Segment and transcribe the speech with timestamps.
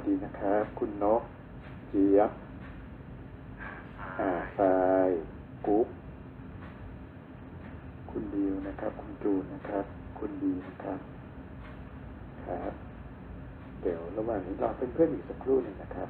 [0.00, 1.22] สวัสดีนะครับ คุณนก
[1.88, 2.30] เจี๊ยบ
[4.18, 4.74] อ่าทรา
[5.08, 5.10] ย
[5.66, 5.88] กุ๊ก
[8.10, 9.84] คุณดิวนะครับ คุณจูนนะครับ
[10.18, 11.00] คุณดีนะครับ
[12.46, 12.72] ครับ
[13.80, 16.08] เดี๋ยวระหว่างนี้รอเพื่อนๆอีกสักครู่หนึ่งนะครับ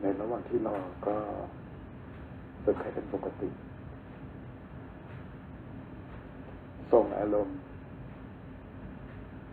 [0.00, 0.76] ในระหว่างที่รอ
[1.08, 1.16] ก็
[2.68, 3.48] ฝึกให้เป็นปก ติ
[6.92, 7.58] ส่งอารมณ์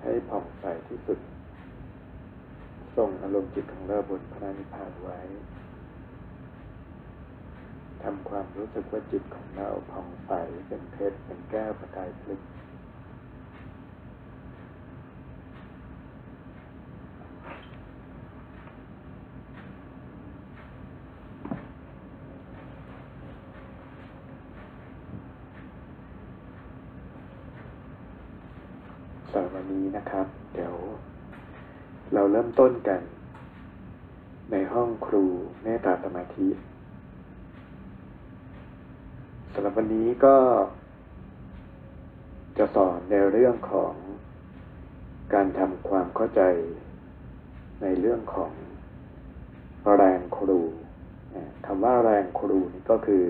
[0.01, 1.19] ให้ผ่องใสที่สุด
[2.97, 5.19] ส่งอารมณ์จิตของเราบนพระนิพพานไว้
[8.03, 10.31] ทำความรู้สึกว่าจิตของเราผ่องใส
[10.67, 12.41] เป็นเพชรเป็นแก้วประกายพลึก
[29.35, 30.73] สำหรับวันนี้นะครับ เดี๋ยว
[32.13, 33.01] เราเริ่มต้นกัน
[34.51, 35.25] ในห้องครู
[35.63, 36.47] เมตตาสมาธิ
[39.53, 40.37] สำหรับวันนี้ก็
[42.57, 43.93] จะสอนในเรื่องของ
[45.33, 46.41] การทำความเข้าใจ
[47.81, 48.51] ในเรื่องของ
[49.95, 50.59] แรงครู
[51.65, 53.25] คำว่าแรงครูนี่ก็คือ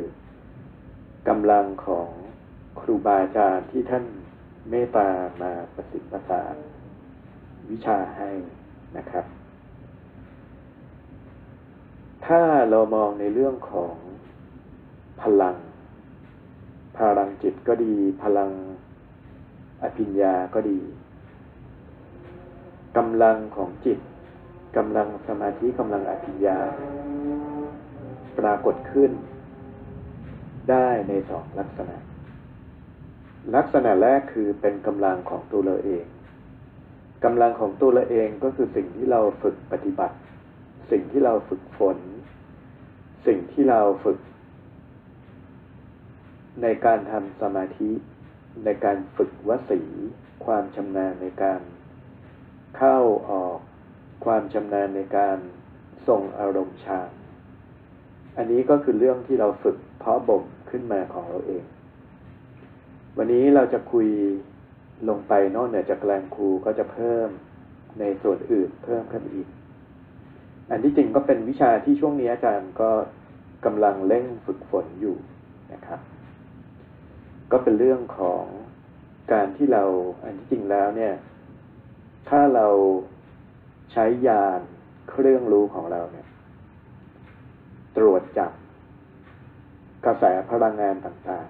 [1.29, 2.09] กำลังของ
[2.79, 4.05] ครูบาอาจารย์ที่ท่าน
[4.69, 5.09] เมตตา
[5.41, 6.55] มาประสิทธิ์ประสาน
[7.69, 8.29] วิชาให้
[8.97, 9.25] นะครับ
[12.25, 13.95] ถ้าเรามองในเรื่องของ
[15.21, 15.55] พลัง
[16.97, 18.51] พลังจิตก็ดี พลัง
[19.83, 20.79] อภิญญาก็ดี
[22.97, 23.99] กำลังของจิต
[24.77, 26.57] กำลังสมาธิกำลังอภิญญา
[28.39, 29.11] ปรากฏขึ้น
[30.69, 31.97] ได้ในสองลักษณะ
[33.55, 36.05] ลักษณะแรกคือเป็นกำลังของตัวเราเอง
[37.23, 40.15] กำลังของตัวเราเองก็คือสิ่งที่เราฝึกปฏิบัติ
[40.91, 41.97] สิ่งที่เราฝึกฝน
[43.25, 44.19] สิ่งที่เราฝึก
[46.61, 47.91] ในการทำสมาธิ
[48.65, 49.81] ในการฝึกวสี
[50.45, 51.61] ความชำนาญในการ
[52.77, 52.97] เข้า
[53.29, 53.57] ออก
[54.25, 55.37] ความชำนาญในการ
[56.07, 57.09] ส่งอารมณ์ฌาน
[58.37, 61.63] อันนี้ก็คือเรื่องที่เราฝึกเพาะบ่มขึ้นมาของเราเอง
[63.17, 64.07] วันนี้เราจะคุย
[65.09, 67.29] ลงไปนอกเหนือจากแรงครูก็จะเพิ่ม
[67.99, 69.47] ในส่วนอื่นเพิ่มขึ้นอีก
[70.69, 72.91] อันที่จริงก็เป็นวิชาที่ช่วงนี้อาจารย์ก็
[73.65, 75.17] กำลังเร่งฝึกฝนอยู่
[75.73, 75.99] นะครับ
[77.51, 78.43] ก็เป็นเรื่องของ
[79.33, 79.83] การที่เรา
[80.23, 81.13] อันที่จริงแล้วเนี่ย
[82.29, 82.67] ถ้าเรา
[83.91, 84.61] ใช้ยาน
[85.09, 86.27] เครื่องรู้ของเราเนี่ย
[87.97, 88.51] ตรวจจับ
[90.05, 91.47] กระแสพลังงานต่าง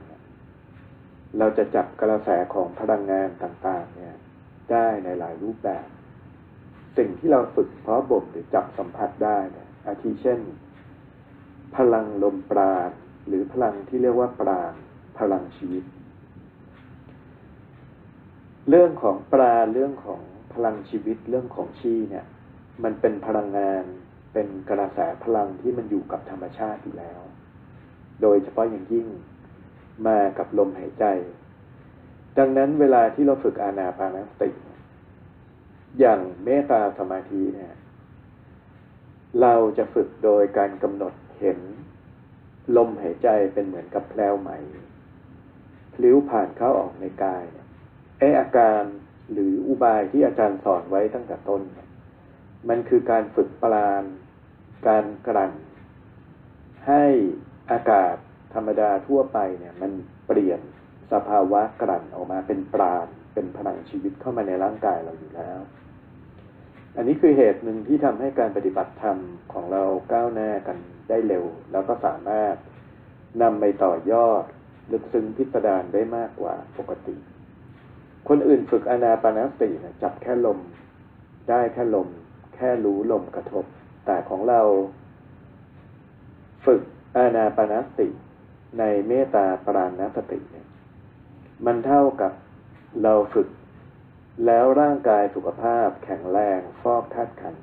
[0.67, 4.15] ๆ เราจะจับกระแสของพลังงานต่างๆ เนี่ย
[4.71, 5.85] ได้ในหลายรูปแบบ
[6.97, 9.37] สิ่งที่เราฝึกเพราะบ่มหรือจับสัมผัสได้
[9.87, 10.39] อาทิเช่น
[11.75, 12.91] พลังลมปราณ
[13.27, 14.73] หรือพลังที่เรียกว่าปราณ
[15.19, 15.83] พลังชีวิต
[18.69, 20.21] เรื่องของปราณเรื่องของ
[20.53, 22.25] พลังชีวิตเรื่องของชีเนี่ย
[22.83, 23.83] มันเป็นพลังงาน
[24.33, 27.21] เป็นกระแสพลังที่มันอยู่กับธรรมชาติอยู่แล้ว
[28.21, 29.07] โดยเฉพาะอย่างยิ่ง
[30.07, 31.05] มากับลมหายใจ
[32.37, 34.49] ดังนั้นเวลาที่เราฝึกอานาปานสติ
[35.99, 37.73] อย่างเมตตาสมาธิเนี่ย
[39.41, 41.59] เราจะฝึกโดยการกำหนดเห็น
[42.77, 44.49] ลมหายใจเป็นเหมือนกับแพลวไหม
[45.93, 47.43] พลิ้วผ่านเข้าออกในกาย
[48.19, 48.83] ไออาการ
[49.31, 51.61] หรืออุบายที่อาจารย์สอนไว้ตั้งแต่ต้น
[52.69, 54.03] มันคือการฝึกปราน
[54.87, 55.53] การกลั่น
[56.87, 57.05] ให้
[57.71, 58.15] อากาศ
[58.53, 59.91] ธรรมดาทั่วไปเนี่ย มัน
[60.27, 60.59] เปลี่ยน
[61.11, 65.59] สภาวะกลั่นออกมาเป็นปราณเป็นพลังชีวิตเข้ามาในร่างกายเราอยู่แล้ว
[66.95, 69.17] อันนี้คือเหตุหนึ่งที่ทำให้การปฏิบัติธรรม
[69.53, 70.77] ของเราก้าวหน้ากัน
[71.09, 72.55] ได้เร็ว แล้วก็สามารถ
[73.41, 74.43] นำไปต่อยอด
[74.91, 77.15] ลึกซึ้งพิสดารได้มากกว่าปกติ
[78.29, 80.59] คนอื่นฝึกอนาปานสตินะจับแค่ลม
[81.49, 82.07] ได้แค่ลม
[82.55, 83.65] แค่รู้ลมกระทบ
[84.05, 84.61] แต่ของเรา
[86.65, 86.81] ฝึก
[87.17, 88.07] อานาปานสติ
[88.79, 90.39] ในเมตตาปราณสติ
[91.65, 92.31] มันเท่ากับ
[93.03, 93.47] เราฝึก
[94.45, 97.55] แล้วร่างกายสุขภาพแข็งแรงฟอกธาตุขัน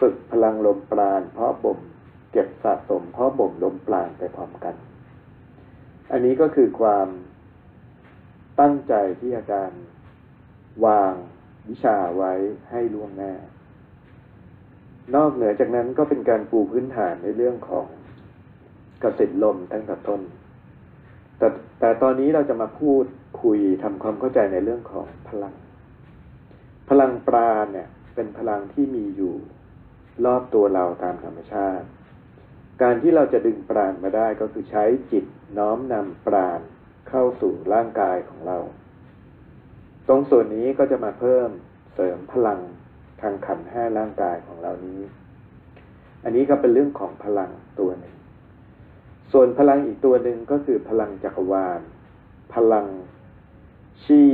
[0.00, 1.78] ฝึกพลังลมปราณเพาะบ่ม
[2.32, 4.74] เก็บสะสมเพาะบ่มลมปราณไปพร้อมกัน
[6.10, 7.08] อันนี้ก็คือความ
[8.60, 9.82] ตั้งใจที่อาจารย์
[10.86, 11.12] วาง
[11.68, 12.32] วิชาไว้
[12.70, 13.32] ให้ล่วงหน้า
[15.14, 17.86] นอกเหนือจากนั้นก็เป็นการปูพื้นฐานในเรื่องของ
[19.02, 20.20] กสิทลมตั้งแต่ต้น
[21.38, 21.48] แต่
[21.80, 23.04] แต่ตอนนี้เราจะมาพูด
[23.44, 25.54] คุยทำความเข้าใจในเรื่องของพลัง
[26.88, 29.34] พลังปราณเนี่ย เป็นพลังที่มีอยู่
[30.24, 31.86] รอบตัวเราตามธรรมชาติ
[32.82, 35.24] การที่เราจะดึงปราณมาได้ก็คือใช้จิต
[35.58, 36.60] น้อมนำปราณ
[37.08, 38.58] เข้าสู่ร่างกายของเรา
[40.08, 41.48] ตรงส่วนนี้ก็จะมาเพิ่ม
[41.94, 42.60] เสริมพลัง
[43.20, 45.00] ทางขันห้าร่างกายของเรานี้
[46.24, 47.50] อันนี้ก็เป็นเรื่องของพลัง
[47.80, 48.14] ตัวหนึ่ง
[49.32, 51.80] ส่วนพลังอีกตัวหนึ่งก็คือพลังจักรวาล
[52.54, 52.86] พลัง
[54.04, 54.30] ชี่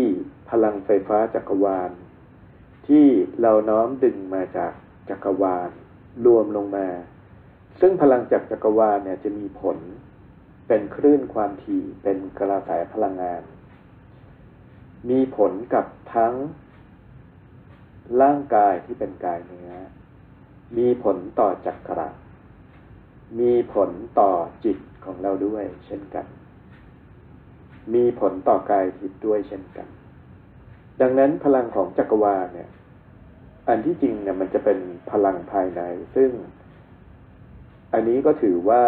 [0.50, 1.90] พลังไฟฟ้าจักรวาล
[2.88, 3.06] ที่
[3.40, 4.72] เราน้อมดึงมาจาก
[5.11, 5.70] จักรวาล
[6.26, 6.88] รวมลงมา
[7.81, 9.78] ซึ่งพลังจากจักรวาลเนี่ยจะมีผล
[10.69, 13.43] เป็นคลื่นความถี่เป็นกระแสพลังงาน
[15.11, 16.34] มีผลกับทั้ง
[18.22, 19.72] ร่างกายที่เป็นกายเนื้อ
[20.78, 22.08] มีผลต่อจักระ
[23.40, 23.90] มีผล
[24.20, 24.31] ต่อ
[24.64, 26.26] จิตของเราด้วยเช่นกัน
[27.94, 29.88] มีผลต่อกายทิพย์ด้วยเช่นกัน
[31.00, 32.71] ดังนั้นพลังของจักรวาลเนี่ย
[33.69, 34.79] อันที่จริงเนี่ยมันจะเป็น
[35.11, 35.82] พลังภายใน
[36.15, 36.31] ซึ่ง
[37.93, 38.85] อันนี้ก็ถือว่า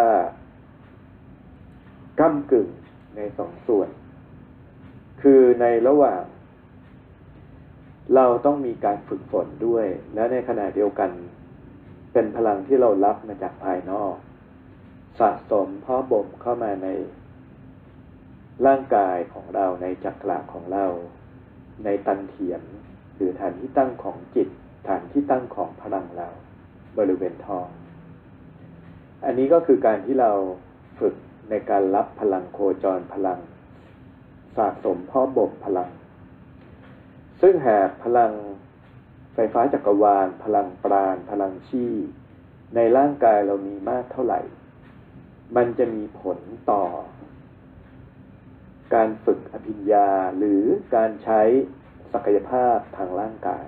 [2.19, 2.69] ก้ากึ่ง
[3.15, 3.89] ในสองส่วน
[5.21, 6.21] คือในระหว่าง
[8.15, 11.11] เราต้องมีการฝึกฝนด้วย และในขณะเดียวกัน
[12.13, 14.15] เป็นพลังที่เรารับมาจากภายนอก
[15.19, 16.87] สะสมพ่อบ่มเข้ามาใน
[18.67, 20.85] ร่างกายของเราในจักระของเรา
[21.85, 22.61] ในตันเทียน
[23.15, 24.49] หรือฐานที่ตั้งของจิต
[24.87, 26.29] ฐานที่ตั้งของพลังเรา
[26.97, 27.67] บริเวณท้อง
[29.25, 30.31] อันนี้ก็คือการที่เรา
[30.99, 31.15] ฝึก
[31.49, 33.39] ในการรับพลังโคจรพลัง
[34.57, 35.89] สะสมพ่อบ่มพลัง
[37.41, 38.31] ซึ่งหากพลัง
[39.33, 41.85] ไฟฟ้าจักรวาล พลังปราณ พลังชี
[42.75, 44.41] ในร่างกายเรามีมากเท่าไหร่
[45.55, 46.39] มันจะมีผล
[46.71, 46.83] ต่อ
[48.93, 50.63] การฝึกอภิญญาหรือ
[50.95, 51.41] การใช้
[52.13, 53.67] ศักยภาพทางร่างกาย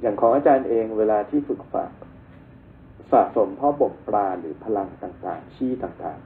[0.00, 1.92] อย่างของอาจารย์เองเวลาที่ฝึกฝาก
[3.10, 6.18] สะสมพ่อบ่มปลาหรือพลังต่างๆ ชี้ต่าง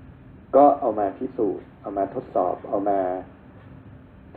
[0.00, 3.00] ๆ ก็เอามาพิสูจน์เอามาทดสอบเอามา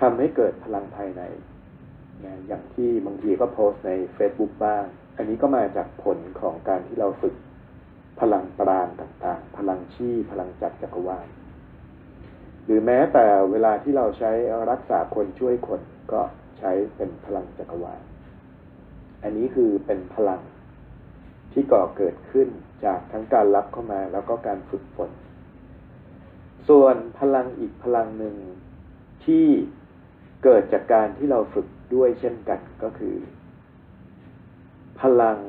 [0.01, 1.21] ทำให้เกิดพลังภายใน
[2.25, 4.83] นะอย่างที่บางทีก็โพสต์ใน Facebook บ้าง
[5.17, 7.35] อันนี้ก็มาจากผลของการที่เราฝึก
[8.19, 11.27] พลังปราณต่างๆ พลังชี้พลังจักรจักรวาล
[12.65, 14.31] หรือแม้แต่เวลาที่เราใช้
[14.71, 15.81] รักษาคนช่วยคน
[16.11, 16.21] ก็
[16.59, 18.01] ใช้เป็นพลังจักรวาล
[19.23, 20.41] อันนี้คือเป็นพลัง
[21.51, 22.47] ที่ก่อเกิดขึ้น
[22.85, 25.11] จากทั้งการรับเข้ามาแล้วก็การฝึกฝน
[26.69, 28.35] ส่วนพลังอีกพลังหนึ่ง
[29.25, 29.47] ที่
[30.43, 33.15] เกิดจากการที่เราฝึกด้วยเช่นกันก็คือ
[35.01, 35.39] พลัง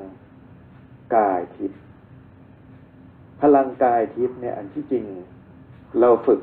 [1.16, 1.80] กายทิพย์
[3.42, 5.04] พลังกายทิพย์เนี่ยอันที่จริง
[6.00, 6.40] เราฝึก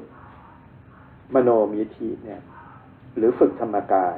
[1.34, 2.42] มโนมิธิเนี่ย
[3.16, 4.18] หรือฝึกธรรมกาย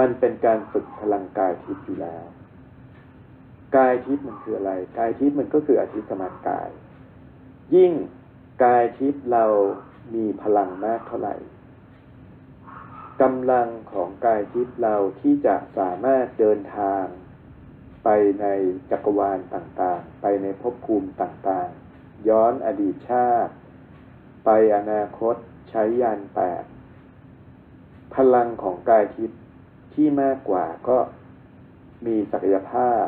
[0.00, 2.24] มันเป็นการฝึกพลังกายทิพย์อยู่แล้ว
[3.76, 6.70] กายทิพย์มันคืออะไร กายทิพย์มันก็คืออธิสมานกาย
[7.74, 7.92] ยิ่ง
[8.64, 9.44] กายทิพย์เรา
[10.14, 11.36] มีพลังมากเท่าไหร่
[13.22, 17.04] กำลังของกายทิพย์เราที่จะสามารถเดินทาง
[18.04, 18.08] ไป
[18.40, 18.46] ใน
[18.90, 23.52] จักรวาลต่างๆ ไปในภพภูมิต่างๆ ย้อนอดีตชาติ
[24.44, 25.36] ไปอนาคต
[25.72, 26.64] ใช้ยานแปด
[28.14, 29.40] พลังของกายทิพย์
[29.94, 30.98] ที่มากกว่าก็
[32.06, 33.04] มีศักยภาพ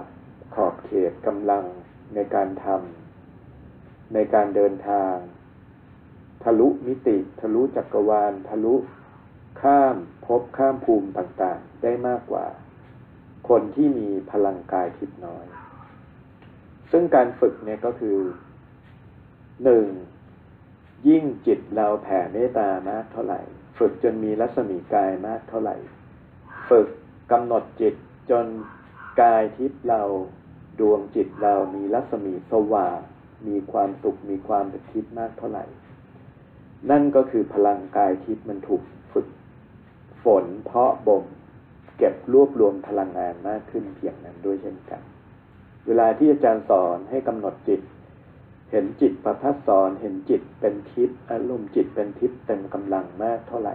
[0.55, 1.65] ขอบเขตกำลัง
[2.15, 5.15] ในการทำในการเดินทาง
[6.43, 8.75] ทะลุมิติ ทะลุจักรวาล ทะลุ
[9.61, 12.47] ข้ามภพข้ามภูมิต่างๆ ได้มากกว่า
[13.49, 15.47] คนที่มีพลังกายทิพย์น้อย
[16.91, 18.19] ซึ่งการฝึกเนี่ยก็คือ
[19.65, 19.87] หนึ่ง
[21.09, 23.41] ยิ่งจิตเราแผ่เมตตามากเท่าไหร่
[23.79, 25.77] ฝึกจนมีรัศมีกายมากเท่าไหร่
[26.69, 26.89] ฝึก
[27.33, 27.95] กำหนดจิต
[28.31, 28.47] จน
[29.21, 30.03] กายทิพย์เรา
[30.81, 32.99] ดวงจิตเรามีรัศมีสว่าง
[33.47, 35.65] มีความสุขมีความเป็นทิพย์มากเท่าไหร่
[36.91, 38.83] นั่นก็คือพลังกายทิพย์มันถูก
[39.13, 39.29] ฝึก
[40.25, 41.25] ฝนเพาะบ่ม
[41.99, 45.03] เก็บรวบรวมพลังงานมากขึ้นเพียงนั้นด้วยเช่นกัน
[45.87, 47.81] เวลาที่อาจารย์สอนให้กำหนดจิต
[48.71, 53.75] เห็นจิตประพัดสอนเห็นจิตเป็นทิพย์อารมณ์จิตเป็นทิพย์เต็มกำลังมากเท่าไหร่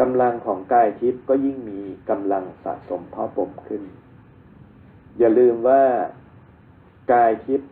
[0.00, 3.82] กำลังของกายทิพย์ก็ยิ่งมีกำลังสะสมเพาะบ่มขึ้น
[5.18, 5.82] อย่าลืมว่า
[7.12, 7.70] กายทิพย์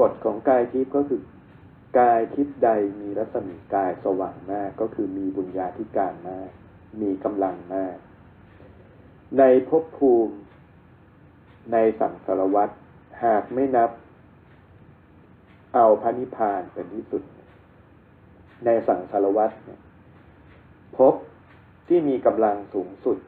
[0.00, 2.70] กฎของกายทิพย์ก็คือกกายทิพย์ใด
[3.00, 6.50] มีรัศมีกายสว่างมากก็คือมีบุญญาธิการมาก
[7.00, 7.96] มีกำลังมาก
[9.38, 10.34] ในภพภูมิ
[11.72, 12.74] ในสังสารวัตร
[13.24, 13.90] หากไม่นับ
[15.74, 17.22] เอาพระนิพพานเป็นที่สุด
[18.64, 19.80] ในสังสารวัตรเนี่ย
[20.96, 21.14] ภพ
[21.88, 23.18] ที่มีกำลังสูงสุด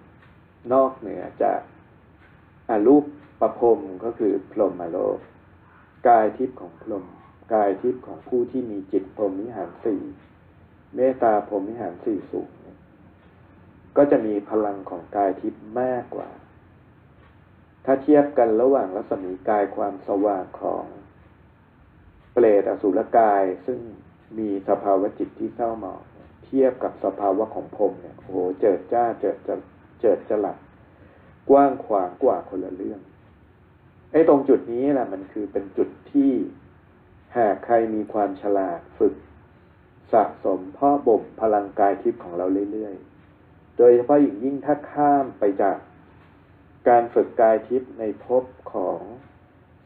[0.73, 1.61] นอกเหนือจาก
[2.71, 3.05] อารูป
[3.41, 5.19] ประพรมก็คือพรหมโลก
[6.09, 7.05] กายทิพย์ของพรหม
[7.55, 10.03] กายทิพย์ของผู้ที่มีจิตพรหมิหารสี่
[10.95, 12.51] เมตตาพรหมิหารสี่สูง
[13.97, 16.29] ก็จะมีพลังของกายทิพย์มากกว่า
[17.85, 20.85] ถ้าเทียบกันระหว่างรัศมีกายความสว่างของ
[22.33, 23.79] เปรตอสุรกาย ซึ่ง
[24.39, 26.01] มีสภาวะจิตที่เศร้าหมอง
[26.45, 29.55] เทียบกับสภาวะของพรมเนี่ยโอ้โหเจิดจ้าเจิดจะ
[30.01, 30.57] เจิดจลัด
[31.51, 33.01] กว้างขวางกว่าคนละเรื่อง
[34.13, 36.33] ไอ้ตรงจุดนี้แหละมันคือเป็นจุดที่
[37.37, 39.15] หากใครมีความฉลาดฝึก
[40.13, 45.77] สะสมพ่อบ่มพลังกายทิพย์ของเราเรื่อยๆ โดยเฉพาะอย่างยิ่งถ้าข้ามไปจาก
[46.89, 49.01] การฝึกกายทิพย์ในภพของ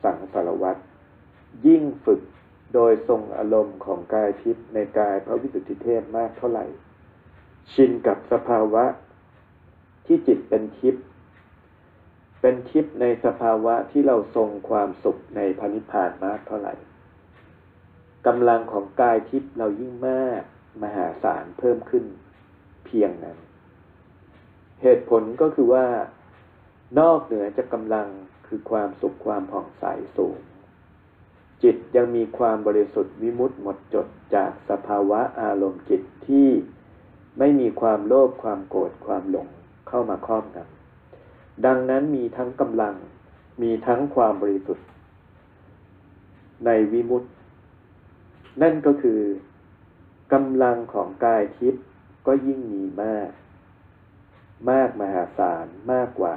[0.03, 0.81] สังสารวัตร
[1.67, 2.21] ยิ่งฝึก
[2.75, 6.67] โดยทรงอารมณ์ของกายทิพย์ในกายพระวิสุทธิเทพมากเท่าไหร่
[7.73, 8.85] ชินกับสภาวะ
[10.07, 11.05] ที่จิตเป็นทิพย์
[12.41, 16.75] เป็นทิพย์ในสภาวะที่เราทรงความสุขในพระนิพพานมากเท่าไหร่
[18.27, 20.43] กำลังของกายทิพย์เรายิ่งมาก
[20.83, 22.05] มหาศาลเพิ่มขึ้น
[22.85, 23.39] เพียงนั้น
[24.83, 25.87] เหตุผลก็คือว่า
[27.01, 28.09] นอกเหนือจากกำลัง
[28.47, 29.85] คือความสุขความผ่องใส
[30.17, 30.39] สูง
[31.65, 36.49] จิตยังมีความบริสุทธิ์วิมุตติหมดจดจากสภาวะอารมณ์จิตที่
[37.39, 39.49] ไม่มีความโลภความโกรธความหลง
[39.89, 42.95] เข้ามาครอบงำดังนั้นมีทั้งกำลัง
[43.63, 44.87] มีทั้งความบริสุทธิ์
[46.67, 47.29] ในวิมุตติ
[48.63, 49.21] นั่นก็คือ
[50.33, 51.85] กำลังของกายทิพย์
[52.27, 53.31] ก็ยิ่งมีมาก
[54.71, 56.37] มากมหาศาลมากกว่า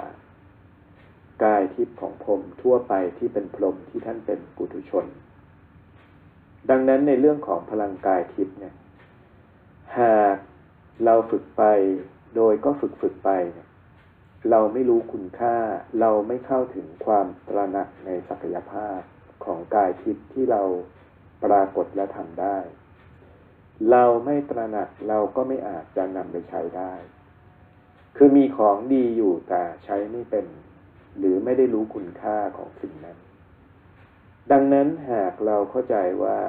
[1.43, 5.05] กายทิพย์ของพรมทั่วไปที่เป็นพรมที่ท่านเป็นปุถุชน
[6.69, 8.75] ดังนั้นในเรื่องของพลังกายทิพย์เนี่ย
[9.99, 10.35] หาก
[11.05, 11.63] เราฝึกไป
[12.35, 15.55] โดยก็ฝึกฝึกไปเเราไม่รู้คุณค่า
[15.99, 18.99] เราไม่เข้าถึงความตระหนักในศักยภาพ
[19.45, 20.61] ของกายทิพย์ที่เรา
[21.43, 22.57] ปรากฏและทำได้
[23.91, 26.93] เราไม่ตระหนักเราก็ไม่อาจจะนำไปใช้ได้
[28.17, 30.45] คือมีของดีอยู่แต่ใช้ไม่เป็น
[31.19, 33.17] หรือไม่ได้รู้คุณค่าของสิ่งนั้น
[34.51, 36.39] ดังนั้นหากเราเข้าใจว่า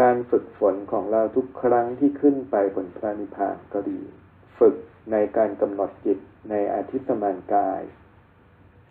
[0.00, 4.00] การฝึกฝนของเราทุกครั้งที่ขึ้นไปบนพระนิพพานก็ดี
[4.58, 4.76] ฝึก
[5.12, 6.18] ในการกำหนดจิต
[6.50, 7.82] ในอาทิสมานกาย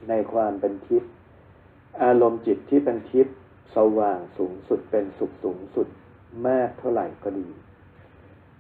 [0.10, 1.12] ในความเป็นทิพย์
[2.04, 3.38] อารมณ์จิตที่เป็นทิพย์
[3.76, 5.88] สว่างสูงสุดเป็นสุขสูงสุด
[6.48, 7.48] มากเท่าไหร่ก็ดี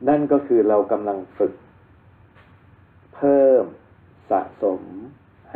[0.07, 1.53] นั่นก็คือเรากำลังฝึก
[3.15, 3.63] เพิ่ม
[4.29, 4.81] สะสม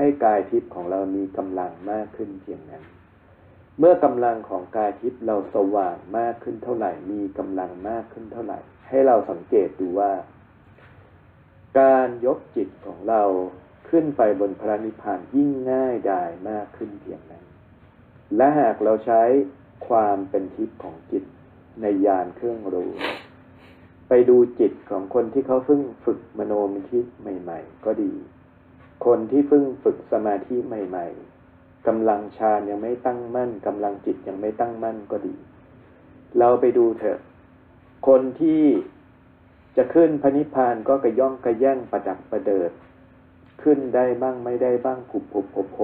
[0.02, 2.84] ให้กายทิพย์ของเรามีกำลังมากขึ้นเพียงนั้น
[3.80, 10.12] เมื่อกำลังของกายทิพย์เราสว่างมากขึ้นเท่าไหร่ มีกำลังมากขึ้นเท่าไหร่ ให้เราสังเกตดูว่า
[11.80, 13.24] การยกจิตของเรา
[13.90, 17.44] ขึ้นไปบนพระนิพพานยิ่งง่ายดายมากขึ้นเพียงนั้น
[18.36, 19.22] และหากเราใช้
[19.88, 21.24] ความเป็นทิพย์ของจิต
[21.82, 22.92] ในยานเครื่องรู้
[24.08, 28.14] ไปดูจิตของคนที่เขาเพิ่งฝึกมโนมิทิใหม่ ๆ ก็ดี
[29.06, 31.08] คนที่เพิ่งฝึกสมาธิใหม่
[31.48, 35.36] ๆกำลังฌานยังไม่ตั้งมั่นกำลังจิตยังไม่ตั้งมั่นก็ดี
[36.40, 37.20] เราไปดูเถอะ
[38.08, 38.64] คนที่
[39.78, 42.72] จะขึ้นพระนิพพานก็กระย่องกระแย่งประดับประเดิด
[43.64, 45.78] ขึ้นได้บ้างไม่ได้บ้างผุบผุบโผโผ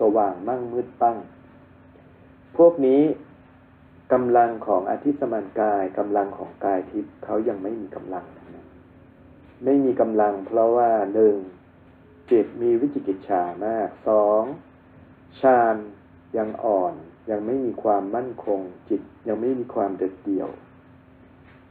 [0.00, 1.16] สว่างมั่งมืดบ้าง
[2.56, 3.02] พวกนี้
[4.12, 8.24] กำลังของอธิสมานกายกำลังของกายทิพย์เขายังไม่มีกำลัง
[9.64, 11.34] ไม่มีกำลังเพราะว่าหนึ่ง
[12.30, 14.42] จิตมีวิจิกิจฉามากสอง
[15.40, 15.76] ฌาน
[16.36, 16.94] ยังอ่อน
[17.30, 20.48] ยังไม่มีความมั่นคง จิตยังไม่มีความเด็ดเดี่ยว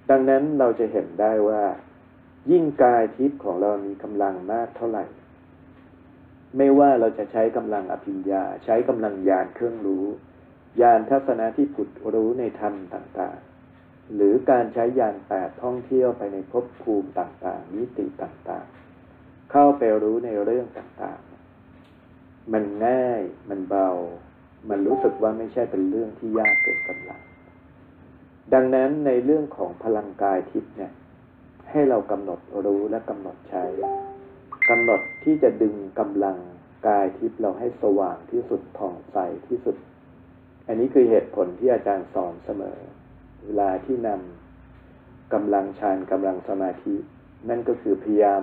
[0.10, 1.64] ดังนั้นเราจะเห็นได้ว่า
[2.52, 5.06] ยิ่งกายทิพย์ของเรามีกำลังมากเท่าไหร่
[6.58, 10.06] ไม่ว่าเราจะใช้กำลังอภิญญาใช้กำลังญาณเครื่องรู้
[10.82, 18.85] ญาณทัศนะที่ผุดรู้ในธรรมต่างๆ หรือการใช้ญาณแปดท่องเที่ยวไปในภพภูมิต่างๆมิติต่างๆ
[19.52, 23.90] เข้าไปรู้ในเรื่องต่างๆ มันง่าย มันเบา
[24.70, 27.22] มันรู้สึกว่าไม่ใช่เป็นเรื่องที่ยากเกินกำลัง
[28.54, 30.92] ดังนั้นในเรื่องของพลังกายทิพย์เนี่ย
[31.70, 33.64] ให้เรากำหนดรู้และกำหนดใช้
[34.70, 36.38] กำหนดที่จะดึงกำลัง
[36.88, 39.75] กายทิพย์เราให้สว่างที่สุดผ่องใสที่สุด
[40.68, 42.78] อันนี้คือเหตุผลที่อาจารย์สอนเสมอ
[43.44, 46.96] เวลาที่นำกำลังฌานกำลังสมาธิ
[47.50, 48.42] นั่นก็คือพยายาม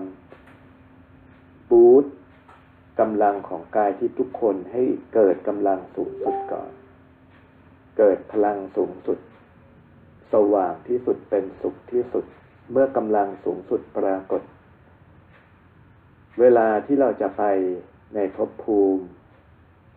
[1.73, 2.05] บูต
[3.01, 4.83] กำลังของกายที่ทุกคนให้
[5.15, 6.71] เกิดกำลังสูงสุดก่อน
[7.99, 9.19] เกิดพลังสูงสุด
[10.33, 12.25] สว่างที่สุดเป็นสุขที่สุด
[12.71, 14.43] เมื่อกำลังสูงสุดปรากฏ
[16.41, 17.43] เวลาที่เราจะไป
[18.15, 19.05] ในภพภูมิ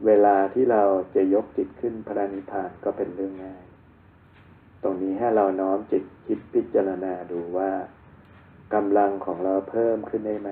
[0.05, 0.83] เวลาที่เรา
[1.15, 3.63] จะยกจิตขึ้นพระนิพพานก็เป็นเรื่องง่าย
[4.83, 7.71] ตรงนี้ให้เราน้อมจิตคิดพิจารณาดูว่า
[8.73, 10.51] กำลังของเราเพิ่มขึ้นได้ไหม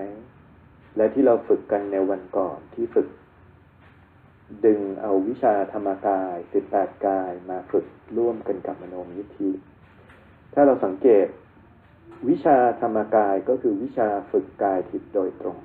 [0.98, 3.08] และที่เราฝึกกันในวันก่อนที่ฝึก
[4.66, 7.86] ดึงเอาวิชาธรรมกายสิบแปดกายมาฝึก
[8.18, 9.52] ร่วมกันกับมโนมยิทธิ
[10.54, 11.28] ถ้าเราสังเกต
[12.30, 15.58] วิชาธรรมกายก็คือวิชาฝึกกายทิพย์โดยตรง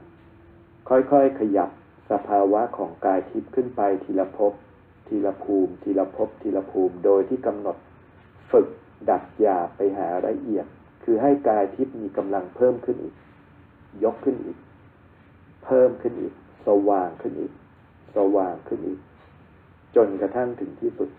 [0.89, 1.71] ค่อยๆขยับ
[2.11, 4.53] สภาวะของกายทิพย์ขึ้นไปทีละภพ
[5.09, 7.77] ทีละภูมิ ทีละภพทีละภูมิ โดยที่กำหนด
[8.51, 8.69] ฝึก
[9.09, 10.67] ดัดหยาไปหาละเอียด
[11.05, 13.15] คือให้กายทิพย์มีกำลังเพิ่มขึ้นอีก
[14.05, 14.57] ยกขึ้นอีก
[15.69, 16.35] เพิ่มขึ้นอีก
[16.67, 17.53] สว่างขึ้นอีก
[18.17, 19.01] สว่างขึ้นอีก
[19.97, 21.11] จนกระทั่งถึงที่สุด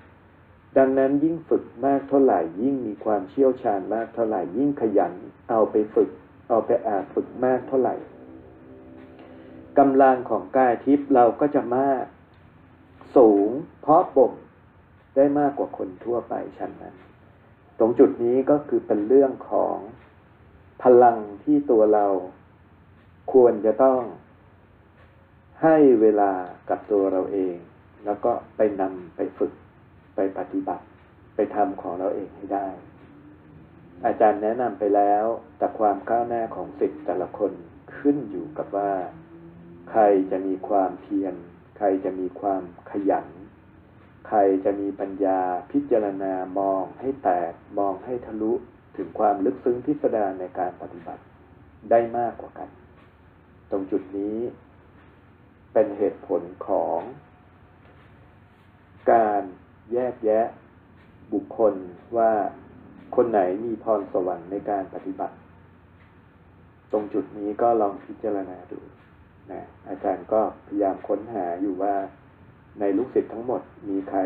[0.77, 5.13] ดังนั้นยิ่งฝึกมากเท่าไหร่ ยิ่งมีความเชี่ยวชาญมากเท่าไหร่ ยิ่งขยัน
[5.49, 6.09] เอาไปฝึก
[6.49, 7.95] เอาไปอาฝึกมากเท่าไหร่
[9.79, 12.05] กำลังของกายทิพย์เราก็จะมาก
[13.15, 13.49] สูง
[13.81, 14.33] เพราะบ่ม
[15.15, 16.95] ได้มากกว่าคนทั่วไปชั้นนั้น
[17.79, 19.77] ตรงจุดนี้ก็คือเป็นเรื่องของ
[20.83, 22.05] พลังที่ตัวเรา
[23.33, 24.01] ควรจะต้อง
[25.63, 26.31] ให้เวลา
[26.69, 27.55] กับตัวเราเอง
[28.05, 29.53] แล้วก็ไปนำไปฝึก
[30.15, 30.85] ไปปฏิบัติ
[31.35, 32.67] ไปทำของเราเองให้ได้
[34.05, 35.25] อาจารย์แนะนำไปแล้ว
[35.57, 37.51] แต่ความก้าวหน้าของสิทธิ์แต่ละคน
[37.97, 38.93] ขึ้นอยู่กับว่า
[39.89, 41.35] ใครจะมีความเพียร
[41.77, 43.27] ใครจะมีความขยัน
[44.27, 45.39] ใครจะมีปัญญา
[45.71, 48.53] พิจารณามองให้แตกมองให้ทะลุ
[48.95, 51.23] ถึงความลึกซึ้งพิสดารในการปฏิบัติ
[51.91, 52.69] ได้มากกว่ากัน
[53.71, 54.37] ตรงจุดนี้
[55.73, 56.99] เป็นเหตุผลของ
[59.11, 59.41] การ
[59.93, 60.45] แยกแยะ
[61.33, 61.73] บุคคล
[62.17, 62.31] ว่า
[63.15, 65.35] คนไหนมีพรสวรรค์ในการปฏิบัติ
[66.91, 68.79] ตรงจุดนี้ก็ลองพิจารณาดู
[69.51, 71.95] นะอาจารย์ก็พยายามค้นหาอยู่ว่า
[72.79, 74.19] ในลูกศิษย์ทั้งหมดมีใคร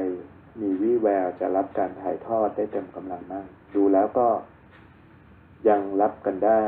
[0.61, 4.27] มีวี่แววจะรับการถ่ายทอดได้เต็มกำลังมั่งดูแล้วก็
[5.69, 6.63] ยังรับกันได้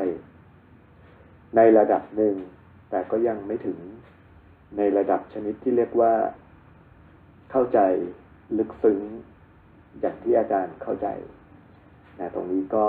[1.56, 2.36] ในระดับหนึ่ง
[2.90, 3.80] แต่ก็ยังไม่ถึง
[4.78, 6.14] ในระดับชนิดที่เรียกว่า
[7.52, 7.80] เข้าใจ
[8.58, 9.00] ลึกซึ้ง
[10.00, 11.08] อย่างที่อาจารย์เข้าใจ
[12.20, 12.88] นะตรงนี้ก็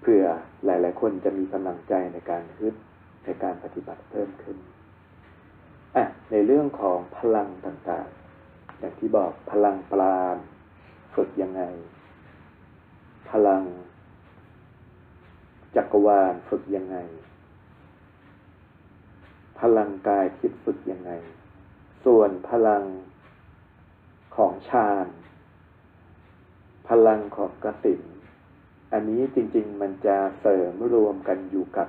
[0.00, 0.26] เผื่อ
[0.64, 2.74] หลาย ๆ คนจะมีกำลังใจในการฮึด
[3.24, 4.56] ในการปฏิบัติเพิ่มขึ้น
[5.96, 10.36] อะในเรื่องของพลังต่างๆ อย่างที่บอกพลังปราณ
[11.14, 11.62] ฝึกยังไง
[13.30, 13.62] พลัง
[15.76, 16.96] จักรวาลฝึกยังไง
[19.78, 21.10] ลังกายคิดฝึกยังไง
[22.04, 22.84] ส่วนพลัง
[24.36, 25.06] ของฌาน
[26.88, 28.02] พลังของกสิน
[28.92, 31.88] อันนี้จริง ๆ มันจะเสริมรวมกันอยู่กับ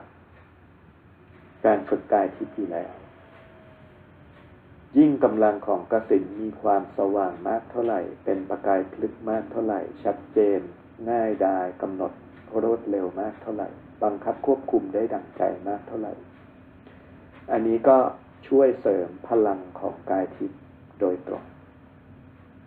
[1.65, 2.93] การฝึกกายทิพย์อยู่แล้ว
[4.97, 10.59] ยิ่งกำลังของกสินมีความสว่างมากเท่าไหร่ เป็นประกายพลึกมากเท่าไหร่ ชัดเจน
[11.09, 12.11] ง่ายดายกำหนด
[12.63, 13.69] รวดเร็วมากเท่าไหร่
[14.03, 16.13] บังคับควบคุมได้ดังใจมากเท่าไหร่
[17.51, 17.97] อันนี้ก็
[18.47, 20.61] ช่วยเสริมพลังของกายทิพย์
[20.99, 21.43] โดยตรง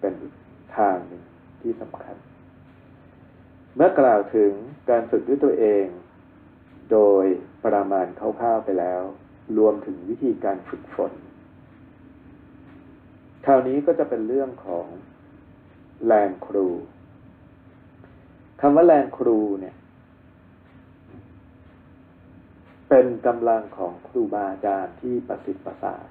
[0.01, 0.14] เป็น
[0.77, 1.23] ทางหนึ่ง
[1.61, 2.17] ที่สำคัญ
[3.75, 4.53] เมื่อกล่าวถึง
[4.91, 5.87] การฝึกด้วยตัวเอง
[6.93, 7.25] โดย
[7.64, 9.03] ประมาณคร่าวๆไปแล้ว
[9.59, 11.12] รวมถึงวิธีการฝึกฝน
[13.45, 14.87] คราวนี้ก็จะเป็นเรื่องของ
[16.07, 16.69] แรงครู
[18.61, 19.75] คำว่าแรงครูเนี่ย
[22.88, 26.07] เป็นกำลังของครูบาอาจารย์ที่ประสิทธิ์ประสาท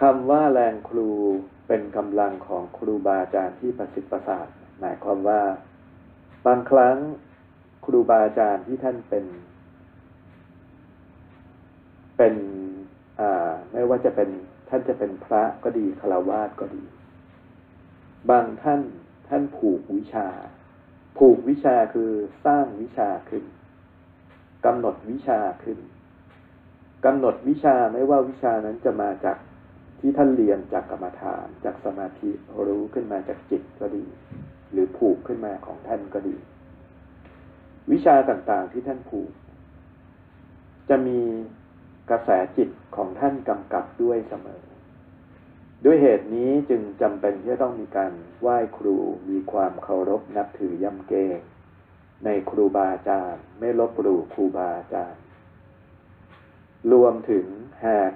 [0.00, 1.08] คำว่าแรงครู
[1.66, 4.46] เป็นกำลังของครูบาอาจารย์ที่ประสิทธิ์ประสาท
[4.78, 5.42] หมายความว่า
[6.46, 6.96] บางครั้ง
[7.84, 9.24] ครูบาอาจารย์ที่ท่านเป็น
[12.16, 12.34] เป็น
[13.72, 14.30] ไม่ว่าจะเป็น
[14.68, 16.84] ท่านจะเป็นพระก็ดีคารวาสก็ดี
[18.30, 18.80] บางท่าน
[19.28, 20.28] ท่านผูกวิชา
[21.18, 22.10] ผูกวิชาคือ
[22.44, 23.44] สร้างวิชาขึ้น
[24.66, 25.78] กำหนดวิชาขึ้น
[27.04, 29.36] กำหนดวิชาไม่ว่าวิชานั้นจะมาจาก
[30.00, 32.30] ที่ท่านเรียนจากกรรมฐาน จากสมาธิ
[32.66, 34.04] รู้ขึ้นมาจากจิตก็ดี
[34.72, 36.36] หรือผูกขึ้นมาของท่านก็ดี
[37.92, 39.32] วิชาต่างๆที่ท่านผูก
[40.88, 41.20] จะมี
[42.10, 44.62] กระแสจิตของท่านกำกับด้วยเสมอ
[45.84, 48.96] ด้วยเหตุนี้จึงจำเป็นที่จะต้องมีการไหว้ครู
[49.30, 51.40] มีความเคารพนับถือยำเกรง
[52.24, 55.20] ในครูบาอาจารย์ ไม่ลบหลู่ครูบาอาจารย์
[56.92, 57.46] รวมถึง
[57.86, 58.12] หาก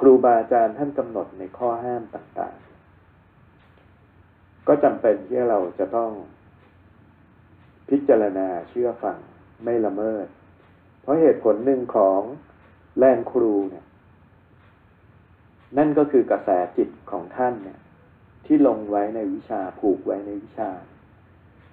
[0.00, 6.12] ครูบาอาจารย์ท่านกำหนดในข้อห้ามต่างๆ ก็จำเป็นที่เราจะต้อง
[7.88, 9.18] พิจารณาเชื่อฟัง
[9.64, 10.26] ไม่ละเมิด
[11.00, 12.20] เพราะเหตุผลหนึ่งของ
[12.98, 13.84] แรงครูเนี่ย
[15.78, 17.78] นั่นก็คือกระแสจิตของท่านเนี่ย
[18.46, 20.70] ที่ลงไว้ในวิชาผูกไว้ในวิชา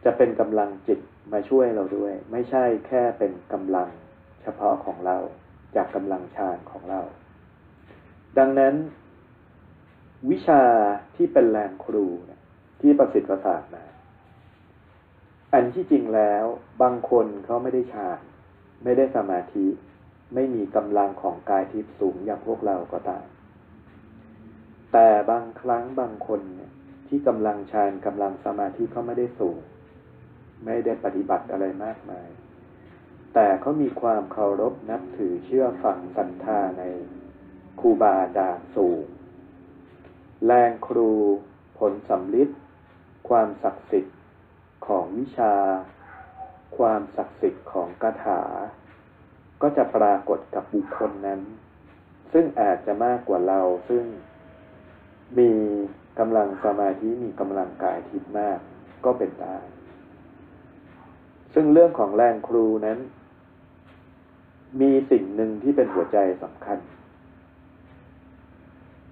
[0.03, 0.99] จะเป็นกำลังจิต
[1.33, 3.89] มาช่วยเราด้วย ไม่ใช่แค่เป็นกำลัง
[4.41, 5.17] เฉพาะของเรา
[5.75, 7.01] จากกำลังฌานของเรา
[8.37, 8.75] ดังนั้น
[10.31, 10.63] วิชา
[11.15, 12.41] ที่เป็นแรงครูเนี่ย
[12.81, 13.85] ที่ประสิทธิ์ประสาทมา
[15.53, 16.43] อันที่จริงแล้ว
[16.81, 18.19] บางคนเขาไม่ได้ฌาน
[18.83, 19.65] ไม่ได้สมาธิ
[20.33, 23.25] ไม่มีกำลังของกายทิพย์สูงอย่างพวกเราก็ตาม
[24.93, 26.71] แต่บางครั้งบางคนเนี่ย
[27.07, 29.57] ที่กำลังฌานกำลังสมาธิเขาไม่ได้สูง
[30.65, 32.27] ไม่ได้ปฏิบัติอะไรมากมาย
[33.33, 36.83] แต่เขามีความเคารพนับถือเชื่อฟังศรัทธาใน
[37.79, 39.05] ครูบาอาจารย์สูง
[40.45, 41.11] แรงครู
[41.79, 42.49] ผลสำลิด
[43.29, 44.19] ความศักดิ์สิทธิ์
[44.87, 45.55] ของวิชา
[46.77, 48.41] ความศักดิ์สิทธิ์ของคาถา
[49.61, 51.41] ก็จะปรากฏกับบุคคลนั้น
[52.33, 54.05] ซึ่งอาจจะมากกว่าเราซึ่ง
[55.39, 55.51] มี
[56.19, 58.59] กำลังสมาธิมีกำลังกายทิพย์มาก
[59.05, 59.57] ก็เป็นได้
[61.53, 62.99] ซึ่งเรื่องของแรงครูนั้น
[64.81, 66.79] มีสิ่งหนึ่งที่เป็นหัวใจสำคัญ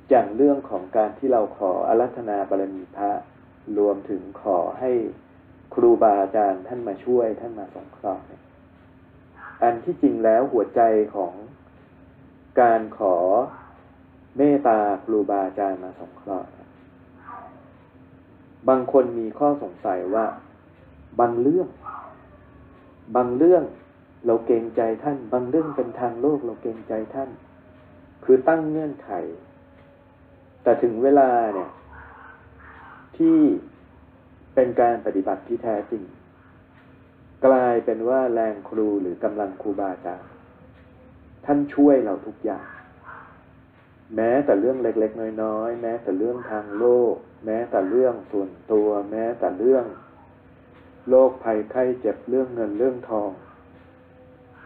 [0.10, 3.12] อย่างเรื่องของการที่เราขออารัธนาบารมีพระ
[3.78, 4.92] รวมถึงขอให้
[5.74, 8.42] ครูบาอาจารย์ท่านมาช่วยท่านมาสงเคราะห์เนี่ย
[9.64, 10.82] อันที่จริงแล้วหัวใจ
[11.16, 11.34] ของ
[12.62, 13.16] การขอ
[14.38, 16.50] เมตตาครูบาอาจารย์มาสงเคราะห์
[18.70, 20.26] บางคนมีข้อสงสัยว่า
[21.20, 21.68] บางเรื่อง
[23.16, 23.64] บางเรื่อง
[24.26, 27.30] เราเกรงใจท่าน บางเรื่องเป็นทางโลกเราเกรงใจท่าน
[28.24, 29.12] คือตั้งเงื่อนไข
[30.64, 31.70] แต่ถึงเวลาเนี่ย
[33.18, 33.38] ที่
[34.56, 36.04] เป็นการปฏิบัติที่แท้จริง
[37.46, 40.30] กลายเป็นว่าแรงครูหรือกำลังครูบาอาจารย์
[41.46, 42.68] ท่านช่วยเราทุกอย่าง
[44.16, 47.16] แม้แต่เรื่องเล็ก ๆ น้อยๆแม้แต่เรื่องทางโลก
[47.46, 49.86] แม้แต่เรื่องส่วนตัว แม้แต่เรื่อง
[51.10, 53.32] โรคภัยไข้เจ็บเรื่องเงินเรื่องทอง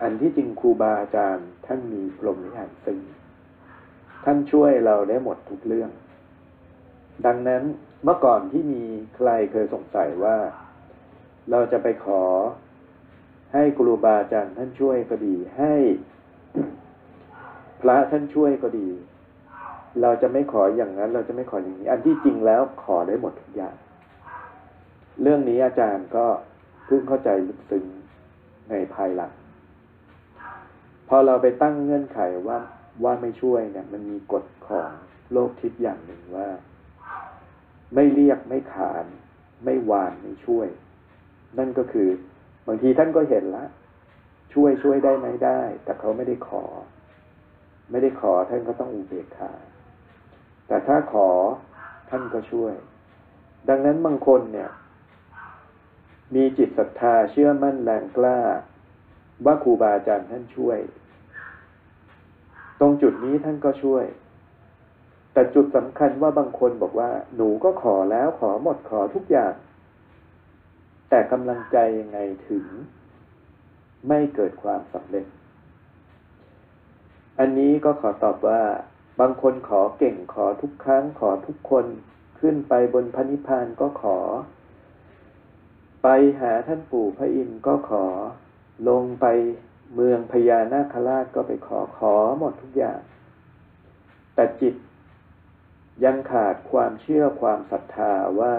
[0.02, 2.96] อันที่จริงครูบาอาจารย์ท่านมีพรหมวิหารสี
[4.26, 5.92] ท่านช่วยเราได้หมดทุกเรื่อง
[7.26, 7.64] ดังนั้น
[8.04, 8.84] เมื่อก่อนที่มี
[9.16, 10.38] ใครเคยสงสัยว่า
[11.52, 12.24] เราจะไปขอ
[13.54, 15.74] ให้ครูบาอาจารย์ท่านช่วยก็ดีให้
[17.82, 18.90] พระท่านช่วยก็ดี
[20.02, 23.76] เราจะไม่ขออย่างนั้น เราจะไม่ขออย่างนี้ อันที่จริงแล้วขอได้หมดทุกอย่าง
[25.22, 26.26] เรื่องนี้อาจารย์ก็
[26.86, 27.86] เพิ่งเข้าใจลึกซึ้ง
[28.70, 29.32] ในภายหลัง
[31.08, 32.60] พอเราไปตั้งเงื่อนไขว่า
[33.04, 34.92] ว่าไม่ช่วยเนี่ย มันมีกฎของ
[35.32, 36.48] โลกทิพย์อย่างหนึ่งว่า
[37.96, 39.06] ไม่เรียกไม่ขาน
[39.66, 40.68] ไม่วานไม่ช่วย
[41.58, 42.10] นั่นก็คือ
[42.68, 43.66] บางทีท่านก็เห็นละ
[44.54, 46.66] ช่วยช่วยได้ไหมได้ แต่เขาไม่ได้ขอ
[47.92, 49.52] ไม่ได้ขอท่านก็ต้องอุเบกขา
[50.68, 51.30] แต่ถ้าขอ
[52.10, 52.74] ท่านก็ช่วย
[53.70, 54.70] ดังนั้นบางคนเนี่ย
[56.36, 58.40] มีจิตศรัทธาเชื่อมั่นแรงกล้า
[59.46, 60.80] ว่าครูบาอาจารย์ท่านช่วย
[62.80, 64.06] ตรงจุดนี้ท่านก็ช่วย
[65.34, 69.54] แต่จุดสำคัญว่าบางคนบอกว่า หนูก็ขอแล้วขอหมดขอทุกอย่าง
[71.10, 72.66] แต่กำลังใจยังไงถึง
[74.08, 75.26] ไม่เกิดความสำเร็จ
[77.40, 78.62] อันนี้ก็ขอตอบว่า
[79.20, 81.86] บางคนขอเก่งขอทุกครั้งขอทุกคน
[82.40, 84.18] ขึ้นไปบนพระนิพพานก็ขอ
[86.04, 86.08] ไป
[86.42, 88.06] หาท่านปู่พระอินทร์ก็ขอ
[88.90, 89.26] ลงไป
[89.96, 93.02] เมืองพญานาคราชก็ไปขอขอหมดทุกอย่าง
[94.36, 94.76] แต่จิต
[96.04, 98.56] ยังขาดความเชื่อความศรัทธาว่า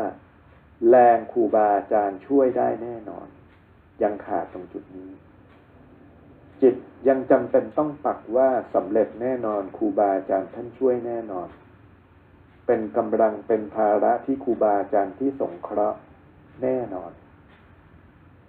[0.88, 3.28] แรงครูบาอาจารย์ช่วยได้แน่นอน
[4.02, 5.10] ยังขาดตรงจุดนี้
[6.62, 6.74] จิต
[7.08, 11.48] ยังจำเป็นต้องปักว่าสำเร็จแน่นอนครูบาอาจารย์ท่านช่วยแน่นอน
[12.66, 15.98] เป็นกำลังเป็นภาระที่ครูบาอาจารย์ที่สงเคราะห์
[16.62, 17.12] แน่นอน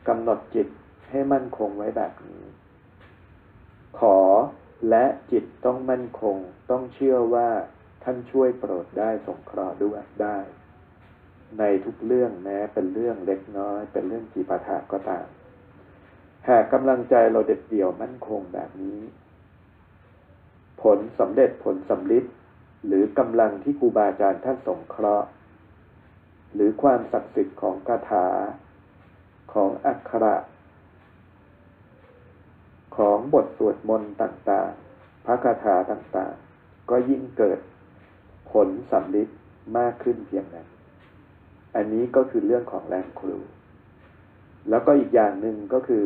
[0.07, 0.67] กำหนดจิต
[1.09, 2.43] ให้มั่นคงไว้แบบนี้
[3.99, 4.17] ขอ
[4.89, 6.37] และจิตต้องมั่นคง
[6.71, 7.49] ต้องเชื่อว่า
[8.03, 10.37] ท่านช่วยโปรดได้สงเคราะห์ด้วยได้
[11.59, 15.27] ในทุกเรื่องแม้เป็นเรื่องเล็กน้อย เป็นเรื่องจีปาถาก็ตาม
[16.49, 18.99] หากกำลังใจเราเด็ดเดี่ยวมั่นคงแบบนี้
[20.81, 22.25] ผลสำเร็จผลสำลิด
[22.87, 25.27] หรือกำลังที่ครูบาอาจารย์ท่านสงเคราะห์
[26.53, 28.27] หรือความศักดิ์สิทธิ์ของคาถา
[29.53, 30.35] ของอักขระ
[32.97, 37.59] ของบทสวดมนต์ต่างๆ พระคาถาต่างๆ ก็ยิ่งเกิด
[38.51, 39.29] ผลสำลิด
[39.77, 40.67] มากขึ้นเพียงนั้น
[41.75, 43.37] อันนี้ก็คือเรื่องของแรงครู
[44.69, 46.03] แล้วก็อีกอย่างหนึ่งก็คือ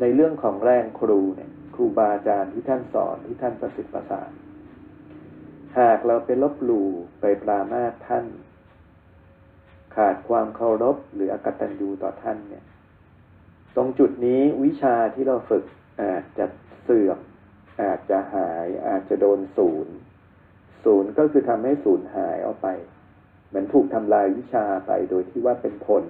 [0.00, 4.30] ในเรื่องของแรงครูเนี่ยครูบาอาจารย์ที่ท่านสอนที่ท่านประสิทธิ์ประสาน
[5.78, 6.88] หากเราไปลบหลู่
[7.20, 8.24] ไปปรามาสท่าน
[9.96, 12.64] ขาดความเคารพหรืออกตัญญูต่อท่านเนี่ย
[13.76, 15.64] ตรงจุดนี้วิชาที่เราฝึก
[16.02, 16.46] อาจจะ
[16.84, 17.18] เสื่อม
[17.82, 19.94] อาจจะหายอาจจะโดนศูนย์
[20.84, 22.68] ศูนย์ก็คือทำให้ศูนย์หายออกไป
[23.48, 26.04] เหมือนถูกทำลายวิชาไปโดยที่ว่าเป็นผล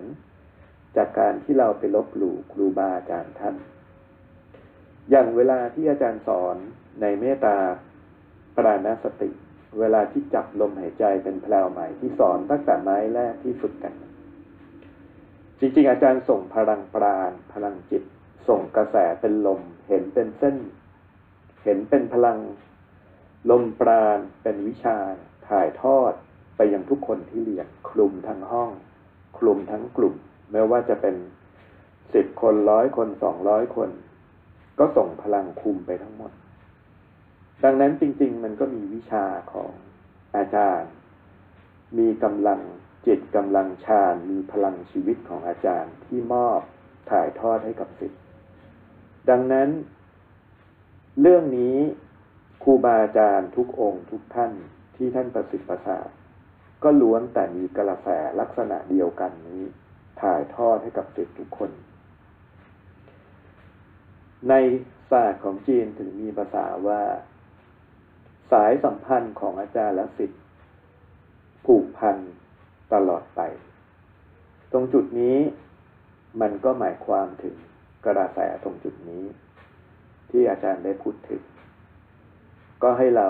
[0.97, 3.57] จากการที่เราไปลบหลู่ครูบาอาจารย์ท่าน
[5.11, 6.57] อย่างเวลาที่อาจารย์สอน
[7.01, 7.57] ในเมตตา
[8.57, 9.31] ปราณสติ
[9.79, 13.95] เวลาที่จับลมหายใจเป็นแพลวใหม่ที่สอนตั้งแต่ไม้แรกที่ฝึกกัน
[15.59, 18.03] จริงๆ อาจารย์ส่งพลังปราณ พลังจิต
[18.49, 20.57] ส่งกระแสเป็นลม เห็นเป็นเส้น
[21.65, 22.39] เห็นเป็นพลัง
[23.51, 24.99] ลมปราณเป็นวิชา
[25.49, 26.13] ถ่ายทอด
[26.57, 28.71] ไปยังทุกคนที่เรียนคลุมทั้งห้อง
[29.39, 30.15] คลุมทั้งกลุ่ม
[30.53, 31.17] ไม่ว่าจะเป็น
[32.15, 33.91] สิบคนร้อยคนสองร้อยคน
[34.79, 36.33] ก็ส่งพลังคุมไปทั้งหมด
[37.65, 39.73] ดังนั้นจริง ๆ มันก็มีวิชาของ
[40.37, 40.91] อาจารย์
[41.99, 42.61] มีกำลัง
[43.07, 46.61] จิตกำลังฌานมีพลังชีวิตของอาจารย์ที่มอบ
[47.11, 48.21] ถ่ายทอดให้กับศิษย์
[49.31, 49.69] ดังนั้น
[51.21, 51.77] เรื่องนี้
[52.63, 54.53] ครูบาอาจารย์ทุกองค์ทุกท่าน
[54.97, 56.09] ที่ท่านประสิทธิ์ประสาท
[56.83, 58.09] ก็ล้วนแต่มีกระแส
[58.41, 59.63] ลักษณะเดียวกันนี้
[60.23, 61.71] ถ่ายทอดให้กับศิษย์ทุกคน
[64.49, 64.55] ใน
[65.11, 67.01] ศาสตร์ของจีนถึงมีภาษาว่า
[68.51, 70.43] สายสัมพันธ์ของอาจารย์และศิษย์
[71.67, 72.17] ผูกพัน
[72.93, 73.41] ตลอดไป
[74.73, 75.39] ตรงจุดนี้
[76.41, 77.55] มันก็หมายความถึง
[78.07, 79.25] กระแสตรงจุดนี้
[80.31, 81.43] ที่อาจารย์ได้พูดถึง
[82.83, 83.29] ก็ให้เรา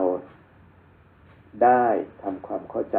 [1.64, 1.84] ได้
[2.22, 2.98] ทำความเข้าใจ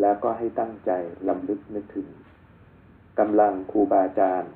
[0.00, 0.90] แล้วก็ให้ตั้งใจ
[1.28, 2.08] ลำลึกนึกถึง
[3.18, 4.52] กำลังครูบาอาจารย์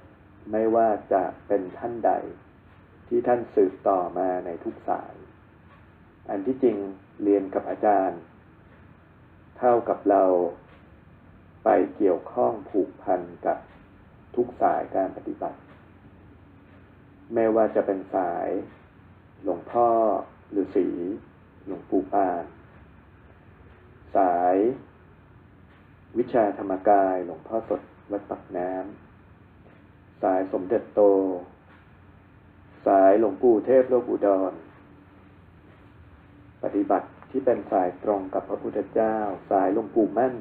[0.51, 2.13] ไม่ว่าจะเป็นท่านใด
[3.09, 5.15] ที่ท่านสืบต่อมาในทุกสาย
[6.29, 6.77] อันที่จริง
[7.23, 8.21] เรียนกับอาจารย์
[9.59, 10.25] เท่ากับเรา
[11.65, 13.59] ไปเกี่ยวข้องผูกพันกับ
[14.35, 15.59] ทุกสายการปฏิบัติ
[17.35, 18.49] ไม่ว่าจะเป็นสาย
[19.43, 19.89] หลวงพ่อ
[20.51, 20.87] หรือสี
[21.67, 22.45] หลวงปู่ปาน
[24.17, 24.57] สาย
[26.19, 31.01] วิชาธรรมกายหลวงพ่อสดวัดปักน้ำสายสมเด็จโต
[32.87, 34.53] สายหลวงปู่เทพโลกอุดร
[36.63, 39.17] ปฏิบัติที่เป็นสายตรงกับพระพุทธเจ้า
[39.51, 40.35] สายหลวงปู่มั่น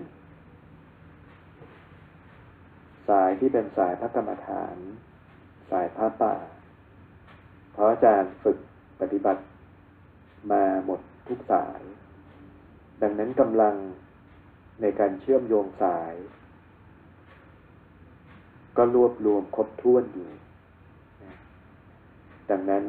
[3.08, 4.78] สายที่เป็นสายพระกรรมฐาน
[5.70, 6.36] สายพระป่า
[7.74, 8.58] เพราะอาจารย์ฝึก
[9.02, 9.44] ปฏิบัติ
[10.52, 11.82] มาหมดทุกสาย
[13.02, 13.76] ดังนั้นกำลัง
[14.82, 16.14] ในการเชื่อมโยงสาย
[18.78, 20.30] ก็รวบรวมครบถ้วนอยู่
[22.50, 22.86] ดังนั้น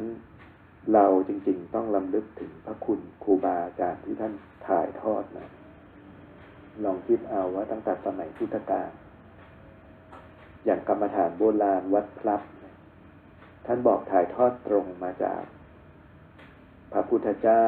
[0.92, 4.32] เราจริงๆ ต้องลำลึกถึงพระคุณครูบาอาจารย์ที่ท่าน
[4.66, 5.50] ถ่ายทอดนะ
[6.84, 8.90] ลองคิดเอาว่าตั้งแต่สมัยพุทธกาล
[10.64, 12.42] อย่างกรรมฐานโบราณวัดพลับ
[13.66, 15.42] ท่านบอกถ่ายทอดตรงมาจาก
[16.92, 17.66] พระพุทธเจ้า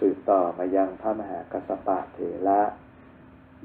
[0.00, 2.62] สืบต่อมายังพระมหากัสสปะเถระ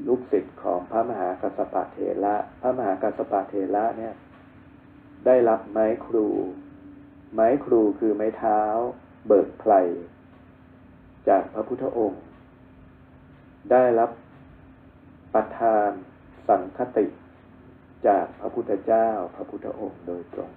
[0.08, 4.14] ลูกศิษย์ของพระมหากัสสปะเถระพระมหากัสสปะเถระเนี่ย
[5.26, 6.28] ได้รับไม้ครู
[7.34, 8.62] ไม้ครูคือไม้เท้า
[9.28, 9.74] เบิกไพร
[11.28, 12.24] จากพระพุทธองค์
[13.72, 14.12] ได้รับ
[15.34, 15.90] ประทาน
[16.48, 17.06] สังคติ
[18.08, 20.52] จากพระพุทธเจ้าพระพุทธองค์โดยตรง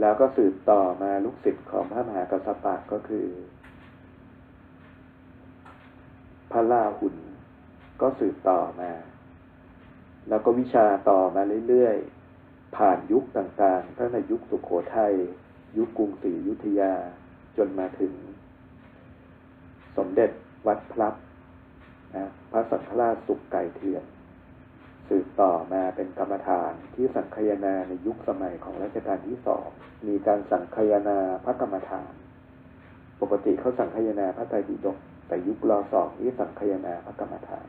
[0.00, 3.26] แล้วก็สืบต่อมาลูกศิษย์ของพระมหากัสสปะก็คือ
[6.52, 7.16] พระลาหุน
[8.00, 8.92] ก็สืบต่อมา
[10.28, 12.13] แล้วก็วิชาต่อมาเรื่อยๆ
[12.76, 15.14] ผ่านยุคต่างๆ ตั้งแต่ยุคสุขโขทัย
[15.76, 16.94] ยุคกรุงศรีอยุธยา
[17.56, 18.12] จนมาถึง
[19.96, 20.30] สมเด็จ
[20.66, 21.14] วัดพลับ
[22.16, 24.04] นะพระสังฆราชสุกไก่เถื่อน
[25.08, 29.66] สืบต่อมาเป็นกรรมฐานที่สังคยนาในยุคสมัยของรัชกาลที่สอง
[30.08, 32.12] มีการสังคยนาพระกรรมฐาน
[33.20, 37.66] ปกติเขาสังคยนาพระไตรปิฎกแต่ยุครอสองนี้สังคยนาพระกรรมฐาน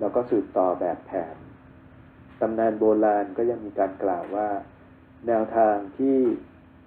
[0.00, 1.36] แล้วก็สืบต่อแบบแผน
[2.42, 4.48] ตำนานโบราณก็ยังมีการกล่าวว่า
[5.26, 6.16] แนวทางที่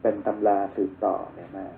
[0.01, 1.75] เป็นตำราสืบต่อเนี่ยมาก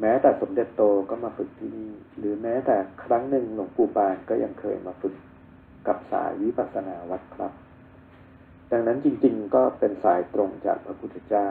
[0.00, 5.14] แม้แต่สมเด็จโตก็มาฝึกที่นี่ หรือแม้แต่ครั้งหนึ่งหลวงปู่ปานก็ยังเคยมาฝึก
[5.86, 7.52] กับสายวิปัสสนาวัดครับ
[8.70, 11.48] ดังนั้นจริง ๆ ก็เป็นสายตรงจากพระพุทธเจ้า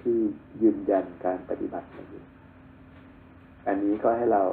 [0.00, 0.18] ที่
[0.62, 2.24] ยืนยันการปฏิบัตินี้
[3.66, 4.44] อันนี้ก็ให้เรา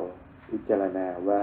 [0.49, 1.41] พิจารณาว่า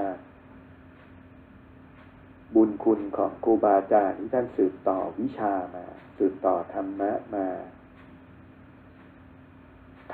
[2.54, 5.84] บุญคุณของครูบาอาจารย์ที่ท่านสืบต่อวิชามา
[6.18, 7.46] สืบต่อธรรมะมา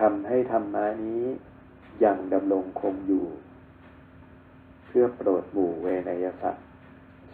[0.01, 1.25] ทำให้ธรรมะนี้
[2.05, 3.27] ยังดำรงคงอยู่
[4.87, 6.67] เพื่อโปรดหมู่เวนยสัตว์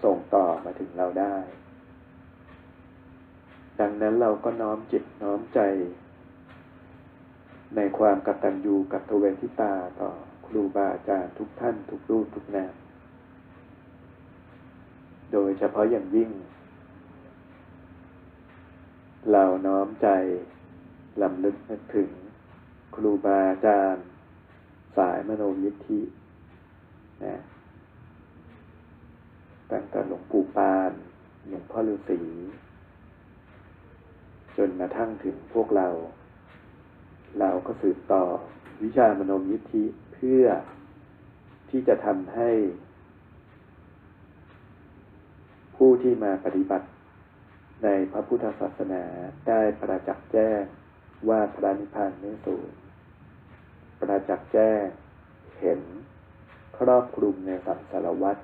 [0.03, 1.37] ส่งต่อมาถึงเราได้
[3.81, 5.61] ดังนั้นเราก็น้อมจิตน้อมใจ
[7.77, 10.11] ในความกตัญญูกตเวทิตาต่อ
[10.47, 12.73] ครูบาอาจารย์ทุกท่านทุกรูปทุกนาม
[15.33, 16.31] โดยเฉพาะอย่างยิ่ง
[19.33, 20.09] เราน้อมใจ
[21.23, 22.11] ลำลึกนึกถึง
[22.95, 24.05] ครูบาอาจารย์
[24.97, 26.01] สายมโนยิทธิ
[27.25, 27.37] นะ
[29.71, 30.92] ตั้งแต่หลวงปู่ปาน
[31.49, 32.21] หลวงพ่อฤาษี
[34.57, 35.88] จนมาทั้งถึงพวกเรา
[37.40, 38.25] เราก็สืบต่อ
[38.83, 40.45] วิชามโนยิทธิเพื่อ
[41.68, 42.51] ที่จะทำให้
[45.85, 46.87] ผู้ที่มาปฏิบัติ
[47.85, 49.03] ในพระพุทธศาสนา
[49.49, 50.62] ได้ประจักษ์แจ้ง
[51.29, 52.71] ว่าพระนิพพานไม่สูญ
[54.01, 54.85] ประจักษ์แจ้ง
[55.61, 55.81] เห็น
[56.79, 58.37] ครอบคลุมในสังสารวัฏ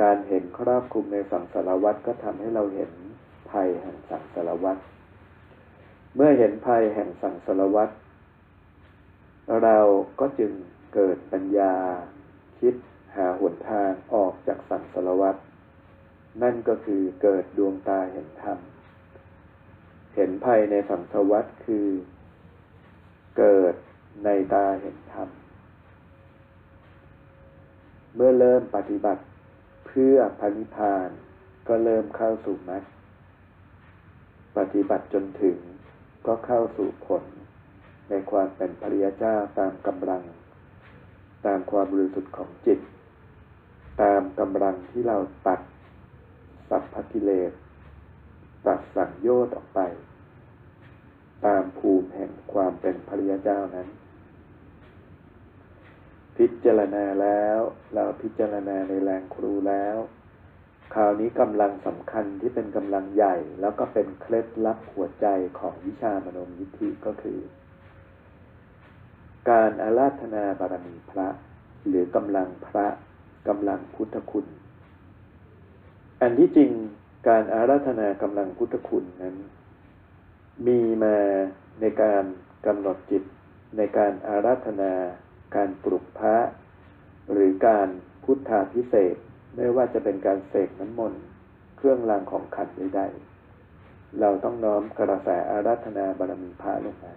[0.00, 2.90] การเห็นครอบคลุมในสังสารวัฏก็ทำให้เราเห็น
[3.50, 4.78] ภัยแห่งสังสารวัฏ
[6.14, 7.90] เมื่อเห็นภัยแห่งสังสารวัฏ
[9.62, 9.78] เรา
[10.20, 10.52] ก็จึง
[10.94, 11.74] เกิดปัญญา
[12.60, 12.74] คิด
[13.16, 15.36] หาหนทางออกจากสังสารวัฏ
[16.42, 18.58] นั่นก็คือเกิดดวงตาเห็นธรรม
[20.14, 21.86] เห็นภัยในสังสวัฏคือ
[23.38, 23.74] เกิด
[24.24, 25.28] ในตาเห็นธรรม
[28.14, 29.22] เมื่อเริ่มปฏิบัติ
[29.86, 31.08] เพื่อพันิพาน
[31.68, 32.84] ก็เริ่มเข้าสู่มรรค
[34.56, 35.58] ปฏิบัติจนถึง
[36.26, 37.24] ก็เข้าสู่ผล
[38.08, 40.22] ในความเป็นพริยเจ้าตามกำลัง
[41.46, 42.80] ตามความบริสุทธิ์ของจิต
[44.02, 45.60] ตามกำลังที่เราตัด
[46.68, 47.52] สัพพกิเลส
[48.66, 49.80] ตัดสังโยชน์ออกไป
[51.44, 53.88] ตามภูมิแห่งความเป็นพริยเจ้านั้น
[56.36, 57.58] พิจารณาแล้ว
[57.94, 59.96] เราพิจารณาในแรงครูแล้ว
[60.94, 65.26] คราวนี้กำลังสำคัญที่เป็นกำลังใหญ่ แล้วก็เป็นเคล็ดลับหัวใจ
[65.58, 67.38] ของวิชามโนมยิทธิก็คือ
[69.50, 71.28] การอาราธนาบารมีพระ
[71.86, 72.86] หรือกำลังพระ
[73.48, 74.46] กำลังพุทธคุณ
[76.22, 76.70] อันที่จริง
[77.28, 79.36] การอาราธนากำลังพุทธคุณนั้น
[80.66, 81.16] มีมา
[81.80, 82.24] ในการ
[82.66, 83.22] กำหนดจิต
[83.76, 84.92] ในการอาราธนา
[85.56, 86.36] การปลุกพระ
[87.32, 87.88] หรือการ
[88.24, 89.16] พุทธาพิเศษ
[89.56, 91.22] ไม่ว่าจะเป็นการเสกน้ำมนต์
[91.76, 97.14] เครื่องรางของขันใดๆเราต้องน้อมกระแสอาราธนาบารมีพระลงมา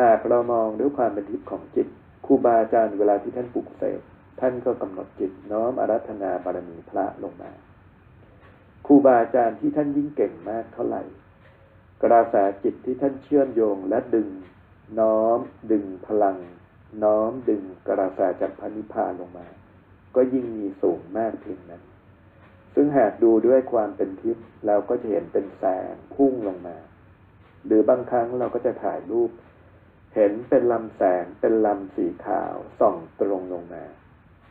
[0.00, 1.88] หากเรามองด้วยความเป็นทิพย์ของจิต
[2.26, 4.00] ครูบาอาจารย์เวลาที่ท่านปลุกเสก
[4.40, 7.52] ท่านก็กำหนดจิตน้อมอาราธนาบารมีพระลงมา
[8.86, 11.02] ครูบาอาจารย์ที่ท่านยิ่งเก่งมากเท่าไหร่
[12.02, 14.28] กระแสจิตที่ท่านเชื่อมโยงและดึง
[15.00, 15.38] น้อม
[15.72, 16.36] ดึงพลัง
[17.02, 19.48] น้อมดึงกระแสจากพระนิพพานลงมา
[20.14, 21.82] ก็ยิ่งมีสูงมากเพียงนั้น
[22.74, 26.76] ซึ่งหากดูด้วยความเป็นทิพย์เราก็จะเห็นเป็นแสงพุ่งลงมา
[27.64, 29.30] หรือบางครั้งเราก็จะถ่ายรูป
[30.14, 33.84] เห็นเป็นลำแสงเป็นลำสีขาวส่องตรงลงมา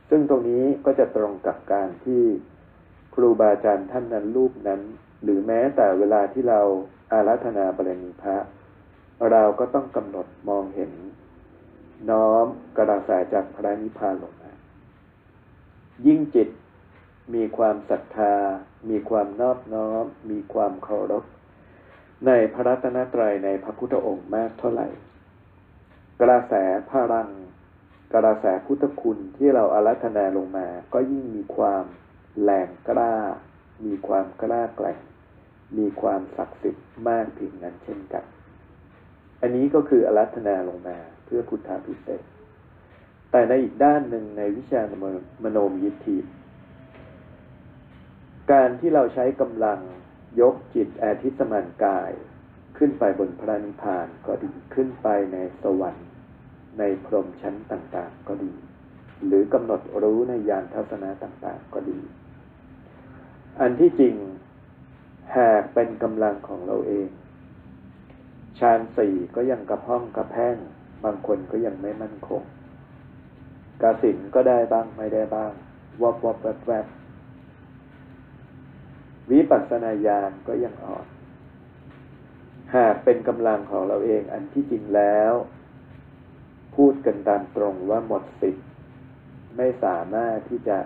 [0.10, 2.24] ซึ่งตรงนี้ก็จะตรงกับการที่
[3.16, 4.82] ครูบาอาจารย์ท่านนั้นรูปนั้น
[5.24, 6.62] หรือแม้แต่เวลาที่เรา
[7.12, 8.38] อาราธนาบารมีพระ
[9.32, 10.92] เราก็ต้องกำหนดมองเห็น
[12.10, 12.46] น้อม
[12.78, 14.52] กระแสจากพระนิพพานลงมา
[16.06, 16.50] ยิ่งจิต
[17.34, 18.34] มีความศรัทธา
[18.90, 21.24] มีความนอบน้อม มีความเคารพ
[22.26, 24.88] ในพระรัตนตรัยในพระพุทธองค์มากเท่าไหร่
[26.22, 26.54] กระแส
[26.90, 27.30] พลัง
[28.14, 31.86] กระแสพุทธคุณที่เราอารัธนาลงมา ก็ยิ่งมีความ
[32.44, 33.16] แรงกล้า
[33.86, 35.00] มีความกล้าแกร่ง
[35.78, 38.24] มีความศักดิ์สิทธิ์มากเพียงนั้นเช่นกัน
[39.42, 42.24] อันนี้ก็คืออารัธนาลงมาเพื่อพุทธาพิเศษ
[43.32, 44.82] แต่ในอีกด้านหนึ่งในวิชา
[45.44, 46.18] มโนมยิทธิ
[48.52, 49.80] การที่เราใช้กำลัง
[50.42, 52.12] ยกจิตอาทิสมานกาย
[52.78, 56.08] ขึ้นไปบนพระนิพพานก็ดีขึ้นไปในสวรรค์
[56.80, 58.52] ในพรหมชั้นต่างๆ ก็ดี
[59.26, 62.00] หรือกำหนดรู้ในยานทัศนะต่างๆ ก็ดี
[63.60, 64.16] อันที่จริง
[65.38, 67.08] หากเป็นกำลังของเราเอง
[68.60, 70.56] ฌานสี่ก็ยังกระพ้องกระแพง
[71.04, 72.44] บางคนก็ยังไม่มั่นคง
[73.82, 75.52] กระสินก็ได้บ้างไม่ได้บ้าง
[76.02, 76.88] วับวับแวบแวบ
[79.32, 81.08] วิปัสสนาญาณก็ยังอ่อน
[82.76, 85.34] หากเป็นกำลังของเราเองอันที่จริงแล้ว
[86.76, 88.66] พูดกันตามตรงว่าหมดสิทธิ์
[89.58, 90.78] ไม่สามารถที่จะ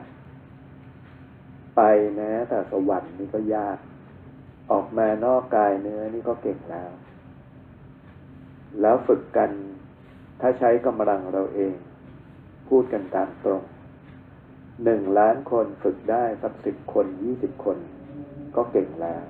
[1.76, 1.82] ไป
[2.22, 3.78] นะแต่สวรรค์นี่ก็ยาก
[4.72, 6.92] ออกมานอกกายเนื้อนี่ก็เก่งแล้ว
[8.82, 9.52] แล้วฝึกกัน
[10.40, 11.74] ถ้าใช้กำลังเราเอง
[12.70, 13.62] พูดกันตามตรง
[14.84, 17.78] หนึ่งล้านคนฝึกได้สักสิบคนยี่สิบคน
[18.56, 19.24] ก็เก่งแล้ว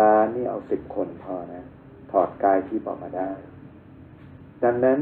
[0.00, 1.64] ล้านนี่เอาสิบคนพอนะ
[2.10, 3.30] ถอดกายที่ออกมาได้
[4.64, 4.98] ดังนั้น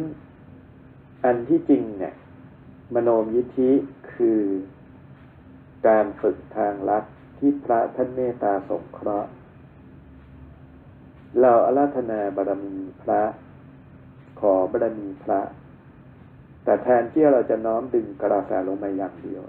[1.25, 2.15] อันที่จริงเนี่ย
[2.95, 3.71] มโนมยิทธิ
[4.13, 4.41] คือ
[5.87, 7.05] การฝึกทางลัด
[7.39, 9.31] ที่พระท่านเมตตาสงเคราะห์
[11.41, 13.23] เราอาราธนาบารมีพระ
[14.41, 15.41] ขอบารมีพระ
[16.65, 19.43] แต่แทนที่เราจะน้อมดึงกระแสลงมาอย่างเดียว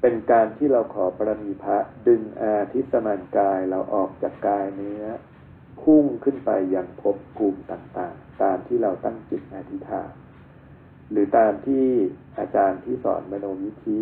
[0.00, 1.78] เป็นการที่เราขอบารมีพระ
[2.08, 5.04] ดึงอาทิสมานกายเราออกจากกายเนื้อ
[5.82, 10.10] พุ่งขึ้นไปอย่างภพภูมิต่างๆ ตามที่เราตั้งจิตอธิษฐาน
[11.10, 11.86] หรือตามที่
[12.38, 13.98] อาจารย์ที่สอนมโนวิธิ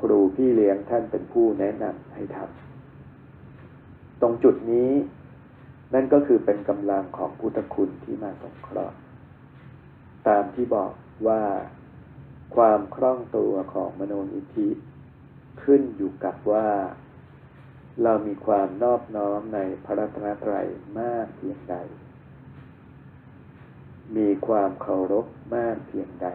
[0.00, 4.90] ครูพี่เลี้ยงท่านเป็นผู้แนะนำให้ทำตรงจุดนี้
[5.94, 8.96] นั่นก็คือเป็นกำลังของพุทธคุณที่มาสงเคราะห์
[10.28, 10.92] ตามที่บอก
[11.28, 11.42] ว่า
[12.56, 14.68] ความคล่องตัวของมโนนิธิ
[15.62, 16.70] ขึ้นอยู่กับว่า
[18.02, 20.66] เรามีความนอบน้อมในพระรัตนตรัย
[21.00, 21.76] มากเพียงใด
[24.16, 25.26] มีความเคารพ
[25.56, 26.28] มากเพียงใด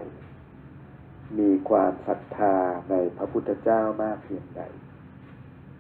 [1.39, 2.55] มีความศรัทธา
[2.89, 4.61] ในพระพุทธเจ้ามากเพียงใด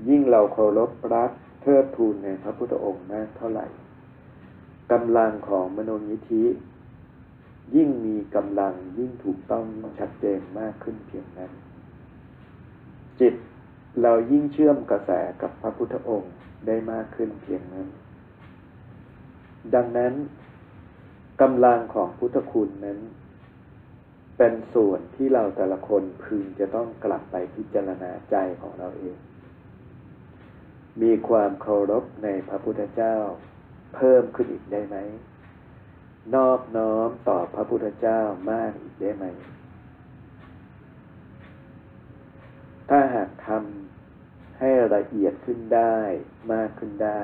[0.07, 1.31] ยิ่งเราเคารพรัก
[1.61, 3.67] เทิดทูนในพระพุทธองค์มากเท่าไหร่
[4.91, 6.43] กำลังของมโนยิธิ
[7.75, 9.65] ยิ่งมีกำลังยิ่งถูกต้อง
[9.99, 11.51] ชัดเจนมากขึ้นเพียงนั้น
[13.19, 13.33] จิต
[14.01, 16.33] เรายิ่งเชื่อมกระแสกับพระพุทธองค์
[16.67, 17.87] ได้มากขึ้นเพียงนั้น
[19.73, 20.13] ดังนั้น
[21.41, 22.99] กำลังของพุทธคุณนั้น
[24.37, 29.17] เป็นส่วนที่เราแต่ละคนพึงจะต้องกลับไปพิจารณาใจของเราเอง
[31.01, 33.17] มีความเคารพในพระพุทธเจ้า
[33.95, 34.97] เพิ่มขึ้นอีกได้ไหม
[36.35, 38.21] นอบน้อมต่อพระพุทธเจ้า
[38.51, 39.25] มากอีกได้ไหม
[42.89, 45.97] ถ้าหากทำให้ละเอียดขึ้นได้
[46.53, 47.23] มากขึ้นได้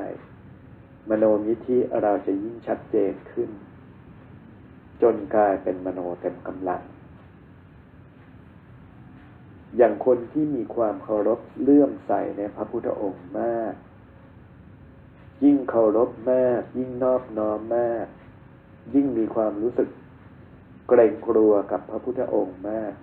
[1.10, 3.50] มโนมิธิเราจะยิ่งชัดเจนขึ้น
[5.02, 6.82] จนกลายเป็นมโนเต็มกำลัง
[9.78, 13.74] อย่างคนที่มีความเคารพเลื่อมใสในพระพุทธองค์มาก
[15.44, 18.06] ยิ่งเคารพมาก ยิ่งนอบน้อมมาก
[18.94, 19.90] ยิ่งมีความรู้สึก
[20.88, 22.94] เกรงกลัวกับพระพุทธองค์มาก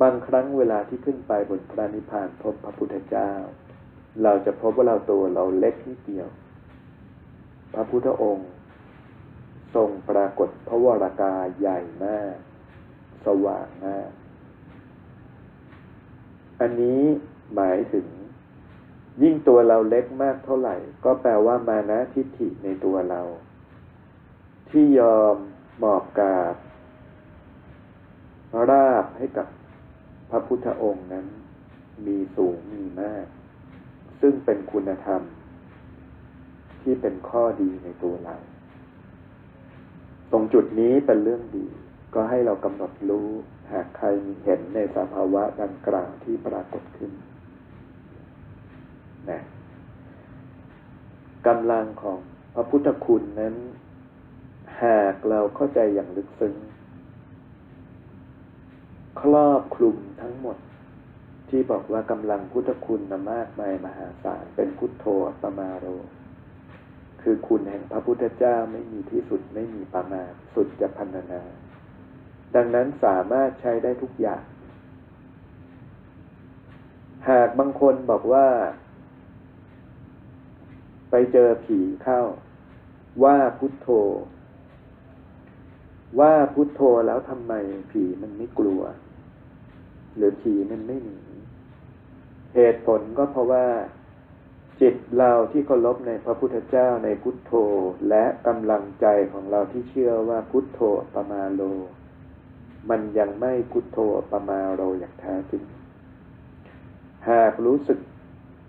[0.00, 3.32] บางครั้งเวลาที่ขึ้นไปบนพระนิพพานพบพระพุทธเจ้า
[4.22, 6.28] เราจะพบว่าเราตัวเราเล็กนิดเดียว
[7.74, 8.48] พระพุทธองค์
[9.74, 12.36] ทรงปรากฏพระวรากาใหญ่มาก
[13.26, 14.10] สว่างมาก
[16.60, 17.02] อันนี้
[17.54, 18.06] หมายถึง
[19.22, 23.20] ยิ่งตัวเราเล็กมากเท่าไหร่ ก็แปลว่ามานะทิฏฐิในตัวเรา
[24.70, 25.36] ที่ยอม
[25.78, 26.54] หมอบกาบ
[28.70, 29.46] ราบให้กับ
[30.30, 31.26] พระพุทธองค์นั้น
[32.06, 33.26] มีสูงมีมาก
[34.20, 35.22] ซึ่งเป็นคุณธรรม
[36.82, 38.36] ที่เป็นข้อดีในตัวเรา
[40.32, 41.66] ตรงจุดนี้เป็นเรื่องดี
[42.14, 43.28] ก็ให้เรากำหนดรู้
[43.72, 44.06] หากใคร
[44.44, 47.12] เห็นในสภาวะดังกล่าวที่ปรากฏขึ้น
[49.30, 49.40] นะ
[51.46, 52.18] กำลังของ
[52.54, 53.54] พระพุทธคุณนั้น
[54.82, 56.54] หากเราเข้าใจอย่างลึกซึ้ง
[59.20, 60.56] ครอบคลุมทั้งหมด
[61.48, 65.04] ที่บอกว่ากำลังพุทธคุณนมากมายมหาศาลเป็นพุทโธ
[65.42, 65.86] ปมาโร
[67.22, 71.42] คือคุณแห่งพระพุทธเจ้าไม่มีที่สุดไม่มีประมาณสุดจะพันนา
[72.54, 74.42] ดังนั้นสามารถใช้ได้ทุกอย่าง
[77.28, 78.46] หากบางคนบอกว่า
[81.10, 82.20] ไปเจอผีเข้า
[83.24, 83.88] ว่าพุทโธ
[86.20, 87.52] ว่าพุทโธแล้วทำไม
[87.92, 88.82] ผีมันไม่กลัว
[90.16, 91.20] หรือผีมันไม่หนี
[92.54, 93.66] เหตุผลก็เพราะว่า
[94.80, 97.52] จิตเราที่เคารพในพระพุทธเจ้าในพุทโธ
[98.08, 100.80] และกำลังใจของเราที่เชื่อว่าพุทโธ
[101.14, 101.62] ปมาโล
[102.90, 103.98] มันยังไม่พุทโธ
[104.30, 105.62] ปมาโรอย่างแท้จริง
[107.30, 107.98] หากรู้สึก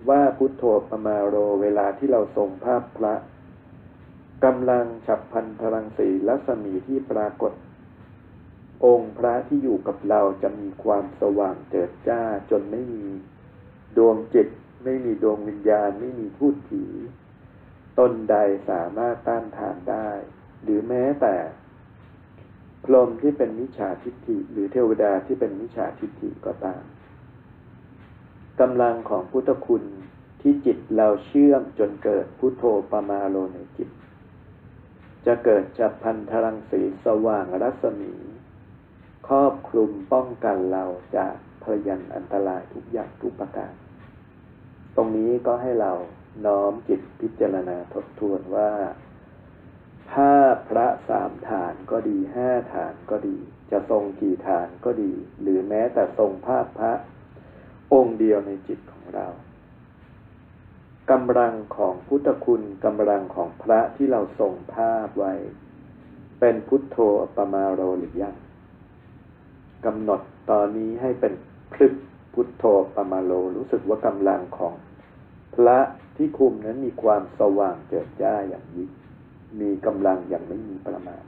[0.09, 3.15] ว่าพุทโธปมาโรเวลาที่เราทรงภาพพระ
[4.43, 7.53] กำลังฉับพันพลังสีรัศมีที่ปรากฏ
[8.85, 13.05] องค์พระที่อยู่กับเราจะมีความสว่างเจิดจ้าจนไม่มี
[13.97, 14.47] ดวงจิต
[14.83, 16.83] ไม่มีดวงวิญญาณไม่มีพูดผี
[17.99, 18.35] ตนใด
[18.69, 20.09] สามารถต้านทานได้
[20.63, 21.35] หรือแม้แต่
[22.85, 26.81] พรหมที่เป็นมิจฉาทิฏฐิ หรือเทวดาที่เป็นมิจฉาทิฏฐิก็ตาม
[28.59, 29.83] กำลังของพุทธคุณ
[30.41, 33.89] ที่จิตเราเชื่อมจนเกิดพุทโธปมาโลในจิต
[35.25, 38.13] จะเกิดจากพันธรังสีสว่างรัศมี
[39.27, 40.83] ครอบคลุมป้องกันเรา
[41.17, 43.73] จากพยันอันตรายทุกอย่างทุกประการ
[44.95, 45.91] ตรงนี้ก็ให้เรา
[46.45, 48.69] น้อมจิตพิจารณาทบทวนว่า
[50.13, 50.31] ถ้า
[50.69, 53.37] พระสามฐานก็ดีห้าฐานก็ดี
[53.71, 56.93] จะทรงกี่ฐานก็ดี หรือแม้แต่ทรงภาพพระ
[57.93, 59.27] องค์เดียวในจิตของเรา
[61.11, 65.33] กำลังของพุทธคุณกำลังของพระที่เราทรงภาพไว้
[66.39, 66.97] เป็นพุทโธ
[67.35, 68.35] ปมาโรหรือยัง
[69.85, 71.33] กำหนดตอนนี้ให้เป็น
[71.73, 71.93] พลึก
[72.33, 72.63] พุทโธ
[72.95, 74.73] ปมาโลรู้สึกว่ากำลังของ
[75.55, 75.79] พระ
[76.15, 78.89] ที่คุมนั้นมีความสว่างเจิดจ้าอย่างยิ่ง
[79.59, 81.23] มีกำลังอย่างไม่มีประมาณ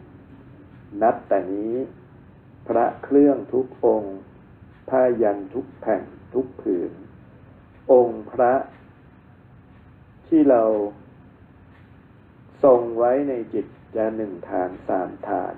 [1.01, 1.74] นับแต่นี้
[2.68, 4.18] พระเครื่องทุกองค์
[4.89, 6.03] ผ้ายันทุกแผ่น
[6.34, 6.91] ทุกผืน
[7.91, 8.53] องค์พระ
[10.28, 10.63] ที่เรา
[12.63, 13.65] ทรงไว้ในจิต
[13.95, 15.55] จะหนึ่งฐานสามฐาน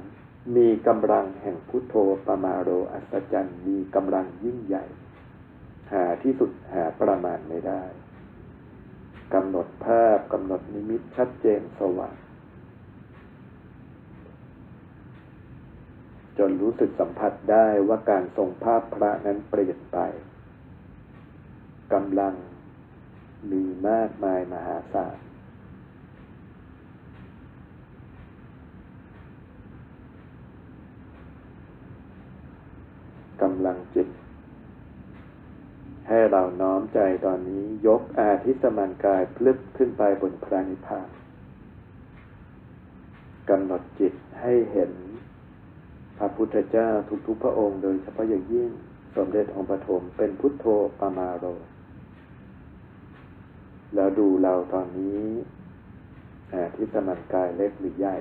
[0.55, 1.95] มีกำลังแห่งพุทโธ
[2.26, 4.86] ปมาโรอัศจรรย์มีกำลังยิ่งใหญ่
[5.91, 7.84] หาที่สุดหาประมาณไม่ได้
[9.34, 12.16] กำหนดภาพกำหนดนิมิตชัดเจนสว่าง
[16.39, 19.97] จนรู้สึกสัมผัสได้ว่าการทรงภาพพระนั้นเปลี่ยนไป
[21.93, 22.33] กำลัง
[23.51, 25.17] มีมากมายมหาศาล
[33.41, 34.07] กำลังจิต
[36.07, 41.09] ให้เราน้อมใจตอนนี้ยกอาทิสมันกายพลึบขึ้นไปบนพระนิพพาน
[43.49, 44.91] กำหนดจิตให้เห็น
[46.20, 46.89] พระพุทธเจ้า
[47.28, 48.70] ทุกๆพระองค์โดยเฉพาะอย่างยิ่ง
[49.15, 50.65] สมเด็จองค์ปฐมเป็นพุทโธ
[50.99, 51.45] ปามาโร
[53.95, 55.22] แล้วดูเราตอนนี้
[56.76, 58.17] ที่สมันกายเล็กหรือใหญ่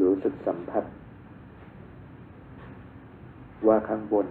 [0.00, 0.84] รู้สึกสัมผัส
[3.66, 4.26] ว่าข้างบน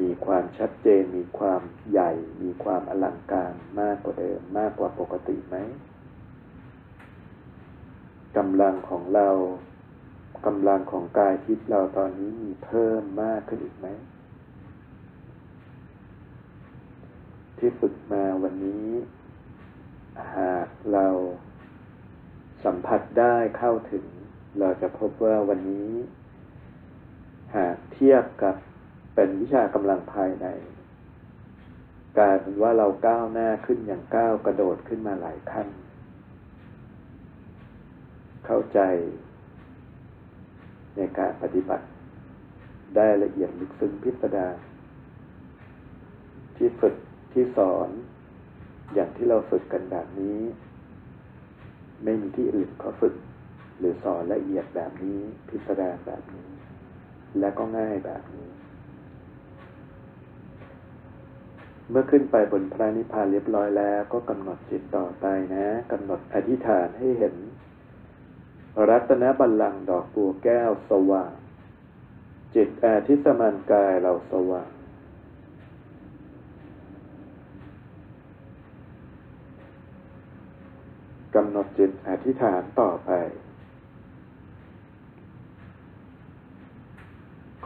[0.00, 1.60] มีความชัดเจนมีความ
[1.92, 2.10] ใหญ่
[2.42, 5.56] มีความอลังการมากกว่าเดิมมากกว่าปกติไหม
[8.36, 9.28] กำลังของเรา
[10.46, 13.86] กำลังของกายทิพย์เราตอนนี้มีเพิ่มมากขึ้นอีกไหม
[17.58, 18.88] ที่ฝึกมาวันนี้
[20.36, 21.06] หากเรา
[22.64, 24.04] สัมผัสได้เข้าถึง
[24.58, 25.90] เราจะพบว่าวันนี้
[27.56, 28.56] หากเทียบกับ
[29.14, 30.46] เป็นวิชากำลังภายใน
[32.18, 35.68] กลายเป็นว่าเราก้าวหน้าขึ้นอย่างก้าวกระโดดขึ้นมาหลายขั้น
[38.46, 38.80] เข้าใจ
[40.96, 41.86] ในการปฏิบัติ
[42.96, 44.54] ได้ละเอียดลึกซึ้งพิสดาร
[46.56, 46.94] ที่ฝึก
[47.32, 47.88] ที่สอน
[48.94, 50.38] อย่างที่เราฝึกกันแบบนี้
[52.04, 53.14] ไม่มีที่อื่นเขาฝึก
[53.78, 56.48] หรือสอนละเอียดแบบนี้ พิสดารแบบนี้
[57.40, 58.48] และก็ง่ายแบบนี้
[61.90, 67.34] เมื่อขึ้นไปบนพระนิพพานเรียบร้อยแล้ว ก็กำหนดจิตต่อไปนะกำหนดอธิษฐานให้เห็น
[68.88, 71.32] รัตนบัลลังก์ดอกบัวแก้วสว่าง
[72.54, 74.70] จิตอาทิสมานกายเราสว่าง
[81.34, 83.10] กำหนดจิตอธิษฐานต่อไป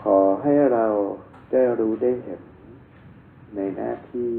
[0.03, 0.87] ขอให้เรา
[1.53, 2.41] ได้รู้ได้เห็น
[3.55, 4.37] ในหน้าที่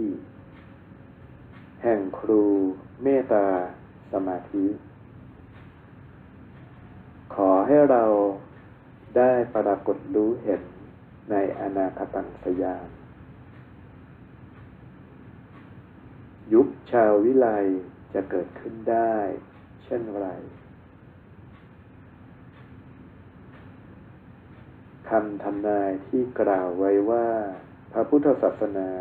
[1.83, 2.43] แห่งครู
[3.03, 3.47] เมตตา
[4.11, 4.65] สมาธิ
[7.35, 8.05] ขอให้เรา
[9.17, 10.61] ได้ปรากฏรู้เห็น
[11.31, 12.87] ในอนาคตังสยาม
[16.53, 17.47] ยุคชาววิไล
[18.13, 19.15] จะเกิดขึ้นได้
[19.83, 20.27] เช่นไร
[25.09, 27.27] คำทำนายที่กล่าวไว้ว่า
[27.93, 28.91] พระพุทธศาสนา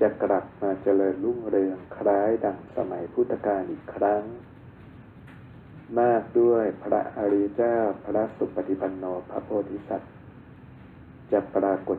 [0.00, 4.22] จะกลับมาเจริญรุ่งเรืองคล้ายดังสมัยพุทธกาลอีกครั้ง
[6.00, 10.12] มากด้วยพระอริยเจ้าพระสุปฏิปันโนพระโพธิสัตว์
[11.32, 11.98] จะปรากฏ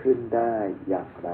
[0.00, 0.54] ขึ้นได้
[0.88, 1.30] อย่างไร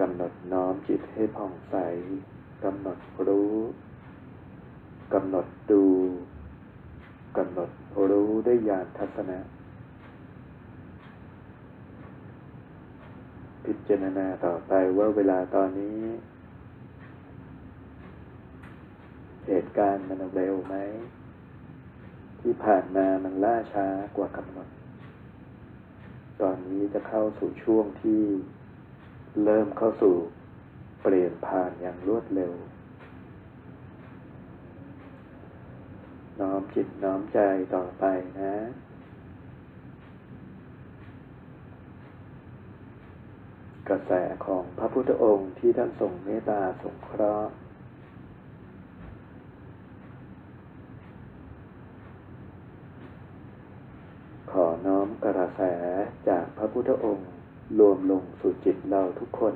[0.00, 1.74] กำหนดน้อมจิตให้ผ่องใส
[2.64, 3.56] กำหนดรู้
[5.14, 5.84] กำหนดดู
[7.38, 7.70] กำหนด
[8.10, 9.38] รู้ได้ยญาณทัศนะ
[13.64, 16.00] พิจารณาต่อไปว่าเวลาตอนนี้
[19.46, 20.74] เหตุการณ์มันเร็วไหม
[22.40, 24.68] ที่ผ่านมามันล่าช้ากว่ากำหนด
[26.40, 28.22] ตอนนี้จะเข้าสู่ช่วงที่
[29.44, 30.14] เริ่มเข้าสู่
[31.02, 32.52] เปลี่ยนผ่านอย่างรวดเร็ว
[36.46, 37.38] น้อมจิตน้อมใจ
[37.74, 38.04] ต่อไป
[38.38, 38.54] นะ
[43.88, 44.12] กระแส
[44.46, 47.52] ของพระพุทธองค์ที่ท่านทรงเมตตาสงเคราะห์
[54.50, 55.62] ขอน้อมกระแส
[56.28, 57.28] จากพระพุทธองค์
[57.78, 59.54] รวมลงสู่จิตเราทุกคน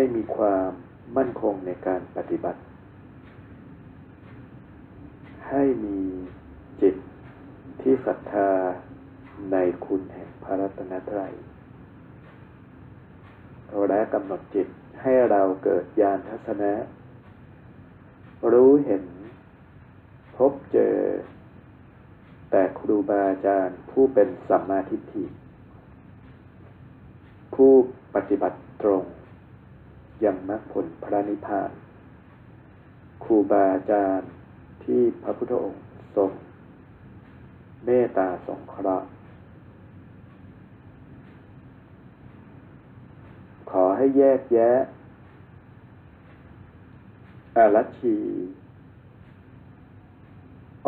[0.00, 0.70] ให้มีความ
[1.16, 2.60] มั่นคงในการปฏิบัติ
[5.50, 5.98] ให้มี
[6.82, 6.94] จิต
[7.80, 8.50] ที่ศรัทธา
[9.52, 11.34] ในคุณแห่งพระรัตนตรัย
[13.88, 14.68] และกำหนดจิต
[15.02, 16.72] ให้เราเกิดญาณทัศนะ
[18.52, 19.04] รู้เห็น
[20.36, 20.96] พบเจอ
[22.50, 25.24] แต่ครูบาอาจารย์ผู้เป็นสัมมาทิฏฐิ
[27.54, 27.72] ผู้
[28.14, 29.04] ปฏิบัติตรง
[30.24, 31.70] ยังมรรคผลพระนิพพาน
[33.24, 34.30] ครูบาอาจารย์
[34.84, 35.82] ที่พระพุทธองค์
[36.16, 36.30] ทรง
[37.84, 39.08] เมตตาสงเคราะห์
[43.70, 44.70] ขอให้แยกแยะ
[47.56, 48.16] อารัชี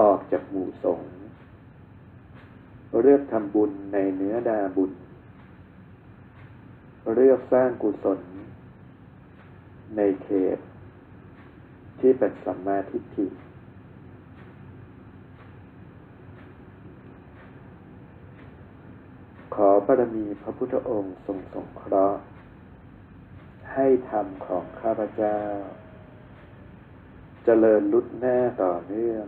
[0.00, 1.00] ออกจากหมู่สง
[3.02, 4.92] เลือกทำบุญในเนื้อดาบุญ
[7.14, 8.20] เลือกสร้างกุศล
[9.96, 10.58] ในเขต
[11.98, 13.26] ที่เป็นสัมมาทิฏฐิ
[19.54, 22.20] ขอบารมีพระพุทธองค์ทรงสงเคราะห์
[23.72, 25.38] ให้ธรรมของข้าพเจ้า
[27.44, 29.26] เจริญลุดแน่ต่อเนื่อง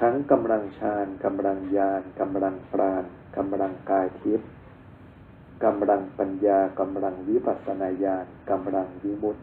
[0.00, 3.04] ทั้งกำลังฌานกำลังญาณกำลังปราณ
[3.36, 4.50] กำลังกายทิพย์
[5.64, 9.42] กำลังปัญญากำลังวิปัสสนาญาณกำลังวิมุตติ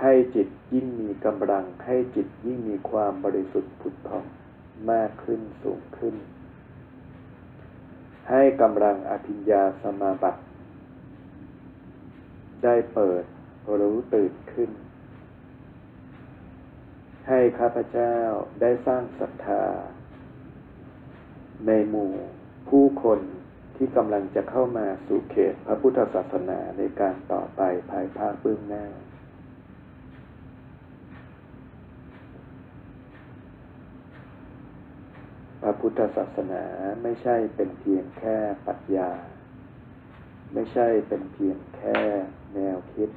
[0.00, 4.24] ให้จิตยิ่งมีกำลังให้จิตยิ่งมีความบริสุทธิ์ผุดผ่อง
[4.90, 6.14] มากขึ้นสูงขึ้น
[8.30, 10.40] ให้กำลังอภิญญาสมาบัติ
[12.64, 13.24] ได้เปิด
[13.80, 14.70] รู้ตื่นขึ้น
[17.28, 18.14] ให้ข้าพเจ้า
[18.60, 19.64] ได้สร้างศรัทธา
[21.66, 22.12] ในหมู่
[22.68, 23.20] ผู้คน
[23.80, 27.60] ที่กำลังจะเข้ามาสู่เขตพระพุทธศาสนาในการต่อไป
[27.90, 28.84] ภายภาคเบื้องหน้า
[35.62, 36.64] พระพุทธศาสนา
[37.02, 39.10] ไม่ใช่เป็นเพียงแค่ปรัชญา
[40.54, 41.98] ไม่ใช่เป็นเพียงแค่
[42.54, 43.10] แนวคิด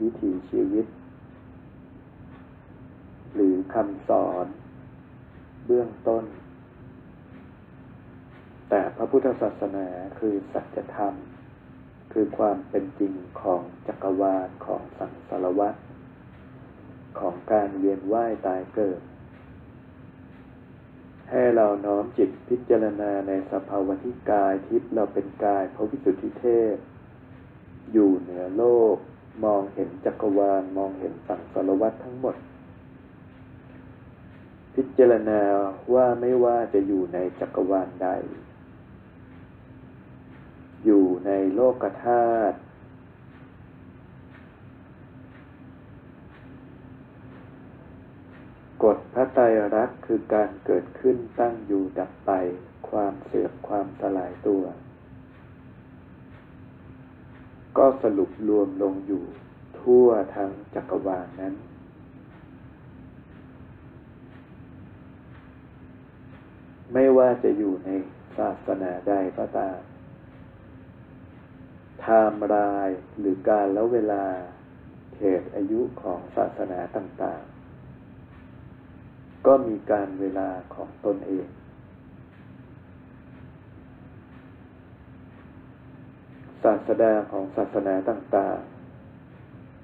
[0.00, 0.86] วิถีชีวิต
[3.34, 4.46] หรือคำสอน
[5.66, 6.24] เบื้องต้น
[8.68, 9.86] แต่พระพุทธศาสนา
[10.18, 11.14] คือสัจธรรม
[12.12, 15.74] คือความเป็นจริงของจักรวาลของสังสารวัฏ
[17.18, 19.00] ของการเวียนว่ายตายเกิด
[21.30, 26.76] ให้เราน้อมจิตพิจารณาในสภาวะที่กายทิพย์เราเป็นกายพระวิสุทธิเทพ
[27.92, 28.64] อยู่เหนือโล
[28.94, 28.96] ก
[29.44, 32.36] มองเห็นจักรวาลมองเห็นสังสารวัฏทั้งหมด
[34.74, 35.40] พิจารณา
[35.94, 38.08] ว่าไม่ว่าจะอยู่ในจักรวาลใด
[40.84, 42.58] อยู่ในโลกธาตุ
[48.84, 49.42] กฎพระไตร
[49.74, 52.30] ลักษณ์คือการเกิดขึ้นตั้งอยู่ดับไป
[52.88, 54.64] ความเสื่อมความสลายตัว
[57.78, 59.24] ก็สรุปรวมลงอยู่
[59.80, 61.54] ทั่วทั้งจักรวาลนนั้น
[66.92, 67.90] ไม่ว่าจะอยู่ใน
[68.36, 69.78] ศาสนาใดก็ตาม
[72.10, 72.56] ไทม์ไล
[72.88, 74.24] น์หรือการแล้วเวลา
[75.14, 81.46] เขตอายุของศาสนาต่างๆ ก็มีการเวลาของตนเอง
[86.64, 88.58] ศาสดาของศาสนาต่าง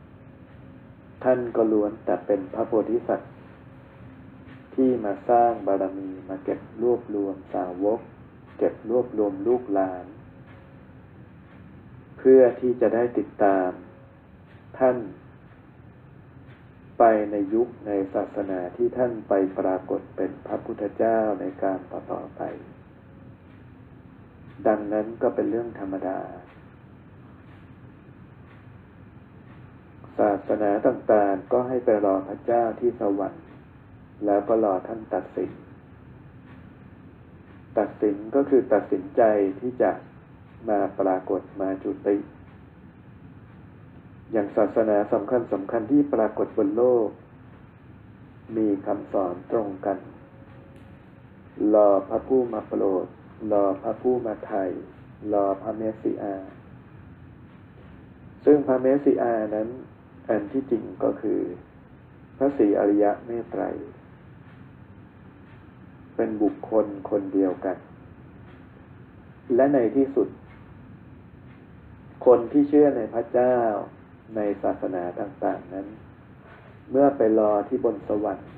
[0.00, 3.32] ๆ ท่านก็ล้วนแต่เป็นพระโพธิสัตว์
[4.74, 8.00] ที่มาสร้างบารมีมาเก็บรวบรวมสาวก
[8.58, 10.06] เก็บรวบรวมลูกหลาน
[12.28, 13.70] พื่อที่จะได้ติดตาม
[14.78, 14.96] ท่าน
[16.98, 22.42] ไปในยุคในศาสนาที่ท่านไปปรากฏเป็นพระพุทธเจ้าในการต่อๆไป
[24.66, 26.18] ดังนั้นก็เป็นเรื่องธรรมดา
[30.18, 33.44] ศาสนาต่างๆก็ให้ไปรอพระเจ้าที่สวรรค์
[34.26, 35.50] แล้วก็รอท่านตัดสิน
[37.78, 39.22] ตัดสินก็คือตัดสินใจ
[39.60, 39.90] ที่จะ
[40.68, 42.16] มาปรากฏมาจุติ
[44.32, 47.08] อย่างศาสนาสำคัญสำคัญที่ปรากฏบนโลก
[48.56, 49.98] มีคำสอนตรงกัน
[51.74, 53.06] รอพระผู้มาโปรด
[53.52, 54.70] รอพระผู้มาไทย
[55.32, 56.36] รอพระเมสสิอา
[58.44, 59.68] ซึ่งพระเมสสิอานั้น
[60.28, 61.40] อันที่จริงก็คือ
[62.38, 63.62] พระศรีอริยะเมตไตร
[66.16, 67.76] เป็นบุคคลคนเดียวกัน
[69.54, 70.28] และในที่สุด
[72.24, 73.56] คนที่เชื่อในพระเจ้า
[74.36, 75.86] ในศาสนาต่างๆนั้น
[76.90, 78.50] เมื่อไปรอที่บนสวรรค์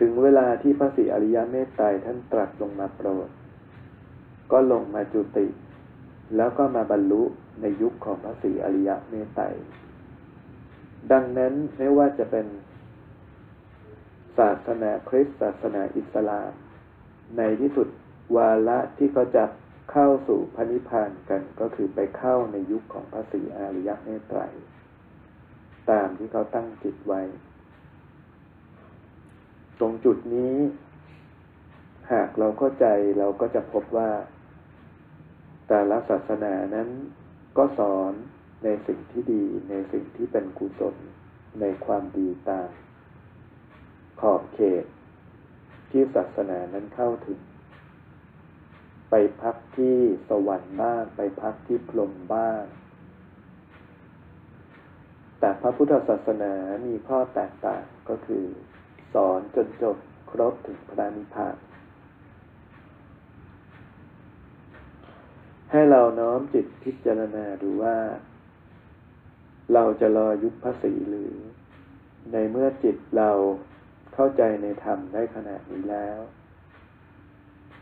[0.00, 3.28] ถึงเวลาที่พระศรีอริยเมตไตรท่านตรัสลงมาโปรด
[4.52, 5.46] ก็ลงมาจุติ
[6.36, 7.22] แล้วก็มาบรรลุ
[7.60, 9.44] ในยุคของพระศรีอริยเมตไตร
[11.12, 12.46] ดังนั้นไม่ว่าจะเป็น
[14.38, 16.50] ศาสนาคริสต์ศาสนาอิสลาม
[17.36, 17.88] ในที่สุด
[18.36, 19.44] วาระที่เขาจะ
[19.90, 24.40] เข้าสู่พระนิพพานกันก็คือไปเข้าในยุคของพระศรีอริยเมตไตร
[25.90, 27.22] ตามที่เขาตั้งจิตไว้
[29.78, 30.56] ตรงจุดนี้
[32.12, 32.86] หากเราเข้าใจ
[33.18, 34.10] เราก็จะพบว่า
[35.68, 36.88] แต่ละศาสนานั้น
[37.58, 38.12] ก็สอน
[38.64, 40.96] ในสิ่งที่ดีในสิ่งที่เป็นกุศล
[41.60, 42.70] ในความดีตาม
[44.20, 44.84] ขอบเขต
[45.90, 47.38] ที่ศาสนานั้นเข้าถึง
[49.10, 49.96] ไปพักที่
[50.28, 52.62] สวรรค์บ้าง ไปพักที่พรหมบ้าง
[55.40, 56.54] แต่พระพุทธศาสนา
[56.86, 58.44] มีข้อแตกต่างก็คือ
[59.14, 59.96] สอนจนจบ
[60.30, 61.56] ครบถึงพระนิพพาน
[65.70, 67.98] ให้เราน้อมจิตพิจารณาดูว่า
[69.74, 71.34] เราจะรอยุคพระศรีหรือ
[72.32, 73.30] ในเมื่อจิตเรา
[74.14, 76.18] เข้าใจในธรรมได้ขนาดนี้แล้ว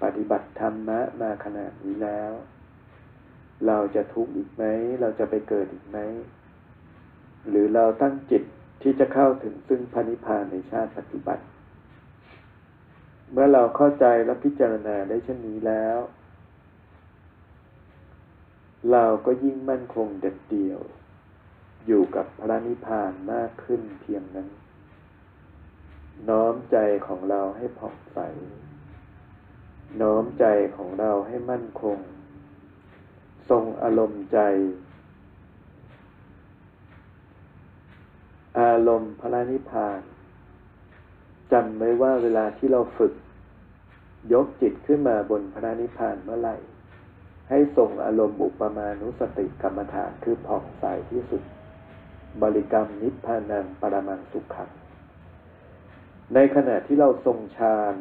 [0.02, 2.32] ปฏิบัติธรรมะมาขนาดนี้แล้ว
[3.66, 4.64] เราจะทุกข์อีกไหม
[5.00, 5.98] เราจะไปเกิดอีกไหม
[7.48, 8.42] หรือเราตั้งจิต
[8.82, 11.38] ที่จะเข้าถึงซึ่งพระนิพพานในชาติปัจจุบัน
[13.30, 15.98] เมื่อเราเข้าใจและพิจารณาได้เช่นนี้แล้ว
[18.92, 20.80] เราก็ยิ่งมั่นคงเด็ดเดี่ยว
[21.86, 24.48] อยู่กับพระนิพพานมากขึ้นเพียงนั้น
[26.28, 26.76] น้อมใจ
[27.06, 28.18] ของเราให้ผ่องใส
[30.00, 30.44] น้อมใจ
[30.76, 31.98] ของเราให้มั่นคง
[33.50, 34.38] ทรงอารมณ์ใจ
[38.60, 40.00] อารมณ์พระนิพพาน
[41.52, 43.12] จำไว้ว่าเวลาที่เราฝึก
[44.32, 46.56] ยกจิตขึ้นมาบนพระนิพพานเมื่อไหร่
[47.50, 51.42] ให้ส่งอารมณ์อุปมานุสติกรรมฐานคือผ่องใสที่สุด
[52.42, 54.70] บริกรรมนิพพานังปรมังสุขขัง
[56.34, 57.94] ในขณะที่เราทรงฌาน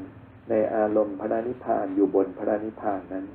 [0.50, 3.26] ในอารมณ์พระนิพพานอยู่บนพระนิพพานนั้น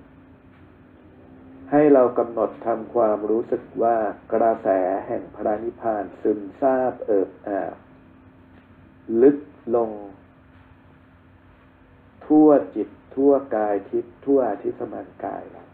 [1.70, 3.96] ให้เรากำหนดทำความรู้สึกว่า
[4.32, 4.68] กระแส
[5.06, 7.74] แห่งพระนิพพานซึมซาบเอิบอาบ
[9.22, 9.38] ลึก
[9.76, 9.90] ลง
[12.26, 15.64] ทั่วจิตทั่วกายทิพย์ทั่วทิศมานกายเรา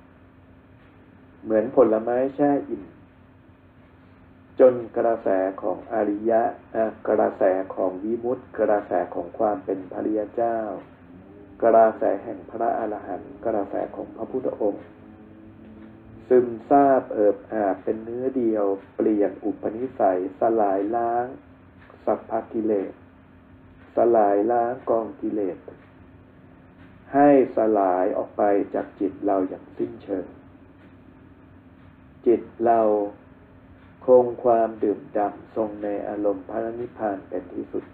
[1.42, 2.84] เหมือนผลไม้แช่อิ่ม
[4.60, 5.28] จนกระแส
[5.62, 6.42] ของอริยะ
[7.08, 7.42] กระแส
[7.74, 10.58] ของวิมุตติ กระแสของความเป็นพระริยเจ้า
[11.62, 14.84] กระแสแห่งพระอรหันต์กระแสของพระพุทธองค์
[16.28, 18.64] ซึมซาบเอิบอาบเป็นเนื้อเดียว
[18.96, 21.26] เปลี่ยนอุปนิสัย สลายล้าง
[22.04, 22.92] สัพพกิเลส
[23.96, 25.58] สลายล้างกองกิเลส
[27.14, 28.42] ให้สลายออกไป
[28.74, 30.26] จากจิตเราอย่างสิ้นเชิง
[32.26, 32.80] จิตเรา
[34.06, 37.84] คงความดื่มด่ำทรงในอารมณ์พระนิพพานเป็นที่สุด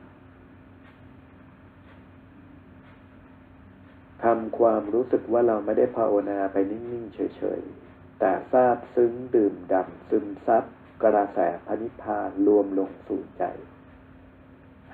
[4.25, 10.65] ทำความรู้สึกว่าเราไม่ได้ภาวนาไปนิ่งๆเฉยๆ แต่ทราบซึ้งดื่มด่ำซึมซับ
[11.03, 13.45] กระแสพนิพพานรวมลงสู่ใจ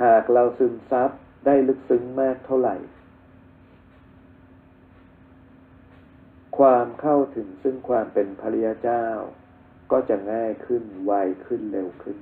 [0.03, 1.11] หากเราซึมซับ
[1.47, 2.77] ได้ลึกซึ้งมากเท่าไหร่
[6.59, 9.07] ความเข้าถึงซึ่งความเป็นพระริยเจ้า
[9.93, 11.13] ก็จะง่ายขึ้นไว
[11.47, 12.19] ขึ้นเร็วขึ้น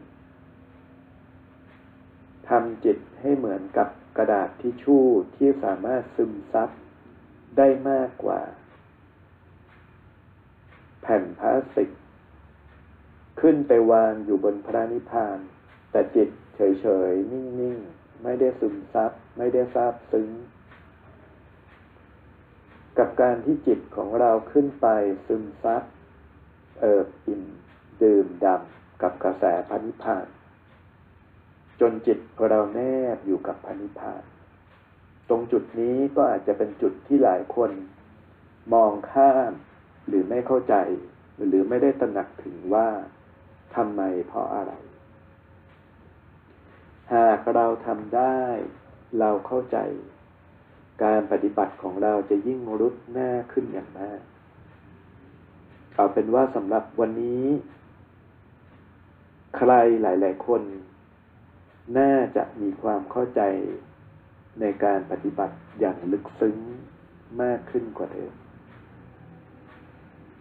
[2.48, 5.04] ทำจิตให้เหมือนกับกระดาษทิชชู่
[5.36, 6.70] ที่สามารถซึมซับ
[7.58, 8.40] ได้มากกว่า
[11.02, 11.90] แผ่นพลาสติก
[13.40, 15.38] ขึ้นไปวางอยู่บนพระนิพพาน
[15.90, 20.28] แต่จิตเฉยๆ นิ่งๆ ไม่ได้ซึมซับ ไม่ได้ซาบซึ้ง
[22.98, 24.86] กับการที่จิตของเราขึ้นไป
[25.26, 25.82] ซึมซับ
[26.80, 27.42] เอิบอิ่ม
[28.02, 30.26] ดื่มดำกับกระแสพระนิพพาน
[31.80, 32.80] จนจิตเราแน
[33.16, 34.22] บอยู่กับพระนิพพาน
[35.28, 37.70] ตรงจุดนี้ก็อาจจะเป็นจุดที่หลายคน
[38.72, 39.52] มองข้าม
[40.06, 40.74] หรือไม่เข้าใจ
[41.46, 42.88] หรือไม่ได้ตระหนักถึงว่า
[43.74, 44.72] ทำไมเพราะอะไร
[47.14, 48.40] หากเราทำได้
[49.18, 49.78] เราเข้าใจ
[51.02, 54.20] การปฏิบัติของเราจะยิ่งรุดหน้าขึ้นอย่างมาก
[55.94, 57.46] เอาเป็นว่าสำหรับวันนี้
[59.56, 59.72] ใคร
[60.02, 60.62] หลาย ๆ คน
[61.98, 63.40] น่าจะมีความเข้าใจ
[64.60, 66.56] ในการปฏิบัติอย่างลึกซึ้ง
[67.42, 68.32] มากขึ้นกว่าเดิม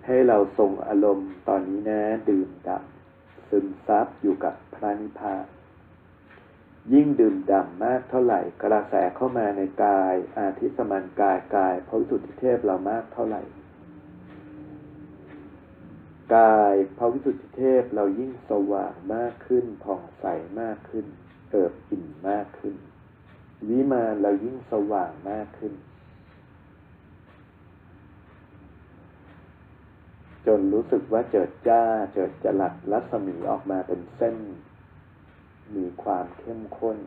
[0.06, 5.46] ให้เราทรงอารมณ์ตอนนี้นะดื่มด่ำซึมซับอยู่กับพระนิพพาน
[6.94, 13.42] ยิ่งดื่มด่ำมากเท่าไหร่ กระแสเข้ามาในกาย อาทิสมันกายกายพระวิสุทธิเทพเรามากเท่าไหร่
[16.36, 20.26] กายพระวิสุทธิเทพเรายิ่งสว่างมากขึ้นผ่องใส
[20.62, 21.06] มากขึ้น
[21.50, 22.76] เอิบอิ่มมากขึ้น
[23.70, 25.74] วิมานเรายิ่งสว่างมากขึ้น
[30.46, 31.84] จนรู้สึกว่าเจิดจ้า
[32.14, 34.36] เจิดจรัสรัศมีออกมาเป็นเส้น
[35.76, 36.98] มีความเข้มข้น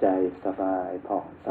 [0.00, 0.06] ใจ
[0.44, 1.50] สบายผ่องใส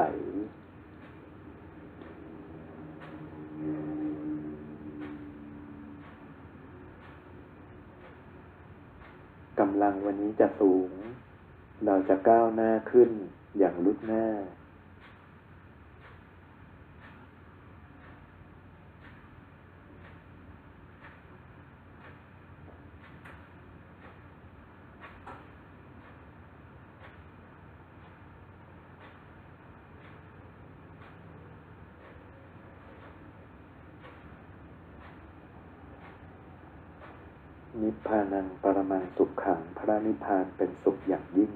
[9.60, 10.90] กำลังวันนี้จะสูง
[11.86, 13.10] เราจะก้าวหน้าขึ้น
[13.58, 14.26] อย่างลุดหน้า
[37.84, 41.52] นิ พานังปรมังสุขขังพระนิพพานเป็นสุขอย่างยิ่ง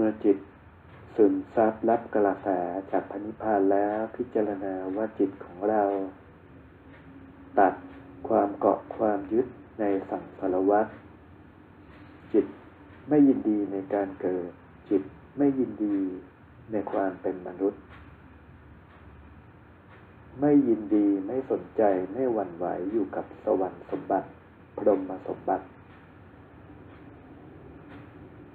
[0.00, 0.38] เมื่อจิต
[1.16, 2.48] ซึมซับรับกระแส
[2.90, 5.82] จากพนิพพานแล้วพิจารณาว่าจิตของเรา
[7.58, 7.74] ตัด
[8.28, 9.46] ความเกาะความยึด
[9.80, 10.86] ในสังสารวัฏ
[12.32, 12.46] จิต
[13.08, 14.50] ไม่ยินดีในการเกิด
[14.90, 15.02] จิต
[15.38, 15.98] ไม่ยินดี
[16.72, 17.80] ในความเป็นมนุษย์
[20.40, 21.82] ไม่ยินดีไม่สนใจ
[22.12, 24.28] ไม่หวั่นไหวอยู่กับสวรรค์สมบัติ
[24.78, 25.66] พรหมสมบัติ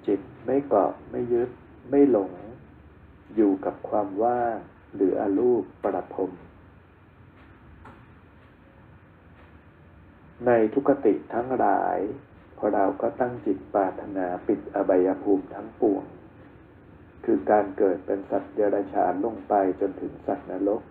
[0.08, 1.50] จิต ไม่เกาะไม่ยึด
[1.90, 2.32] ไม่หลง
[3.34, 4.56] อยู่กับความว่าง
[4.94, 6.30] หรืออรูปประพรม
[10.46, 11.98] ในทุกติทั้งหลาย
[12.58, 16.04] พอเราก็ตั้งจิตปรารถนาปิดอบายภูมิทั้งปวง
[17.24, 20.82] คือการเกิดเป็นสัตว์เดรัจฉานลงไปจนถึงสัตว์นรก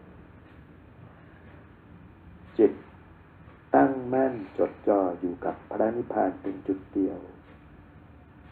[2.57, 2.71] จิต
[3.75, 7.19] ตั้งมั่นจดจ่ออยู่กับพระนิพพานเป็นจุดเดียว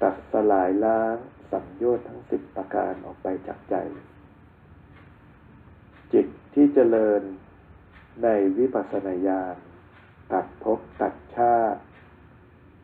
[0.01, 1.17] ตัดสลายล้าง
[1.51, 3.75] สัมโยชน์ทั้งสิบประการออกไปจากใจ
[6.13, 7.21] จิตที่เจริญ
[8.23, 8.27] ใน
[8.57, 9.55] วิปัสสนาญาณ
[10.31, 11.81] ตัดภพตัดชาติ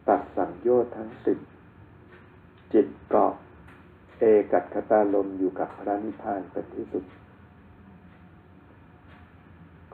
[0.09, 1.37] ตัดสัมโยชน์ทั้งสิบ
[2.73, 3.33] จิตเกาะ
[4.19, 7.05] เอกัตคตาลมอยู่กับพระนิพพานเป็นที่สุด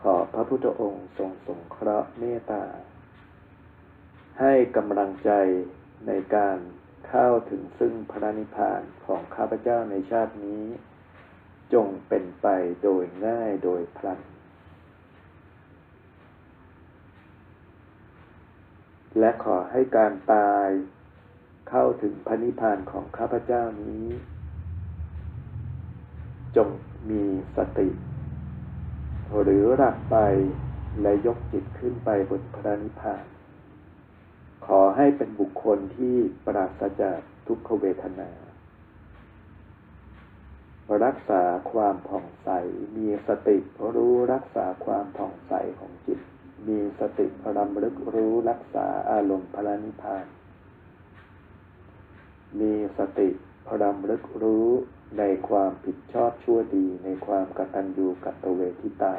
[0.02, 2.64] ขอพระพุทธองค์ทรงสงเคราะห์เมตตา
[4.40, 5.32] ให้กำลังใจ
[6.08, 6.58] ในการ
[7.18, 10.66] เข้าถึงซึ่งพระนิพพานของข้าพเจ้าในชาตินี้
[11.74, 12.48] จงเป็นไป
[12.84, 14.20] โดยง่ายโดยพลัน
[19.20, 20.70] และขอให้การตาย
[21.70, 24.06] เข้าถึงพระนิพพานของข้าพเจ้านี้
[26.58, 26.70] จง
[27.10, 27.24] มี
[27.58, 27.90] สติ
[29.42, 30.18] หรือหลับไป
[31.02, 33.33] และยกจิตขึ้นไปบนพระนิพพาน
[34.66, 38.30] ขอให้เป็นบุคคลที่ปราศจากทุกขเวทนา
[41.06, 42.50] รักษาความผ่องใส
[42.98, 43.58] มีสติ
[43.96, 46.20] รู้รักษาความผ่องใสของจิต
[46.68, 50.26] มีสติรำลึกรู้รักษาอารมณ์พระนิพพาน
[52.60, 53.30] มีสติ
[53.68, 54.68] พรำลึกรู้
[55.18, 59.16] ในความผิดชอบชั่วดีในความกตัญญูกตเวทิตา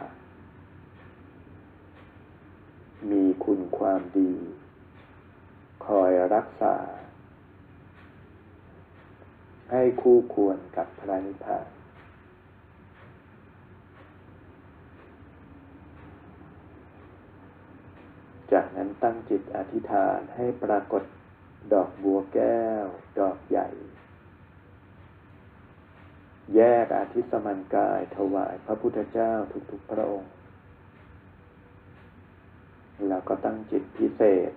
[3.11, 4.33] มีคุณความดี
[5.87, 6.77] คอยรักษา
[9.71, 11.67] ให้คู่ควรกับพระนิพพาน
[18.53, 21.03] จากนั้นตั้งจิตอธิษฐานให้ปรากฏ
[21.73, 22.87] ดอกบัวแก้ว
[23.19, 23.69] ดอกใหญ่
[26.55, 29.33] แยกอาทิสมันกายถวายพระพุทธเจ้า
[29.71, 30.33] ทุกๆพระองค์
[33.09, 34.53] แล้วก็ตั้งจิตพิเศษ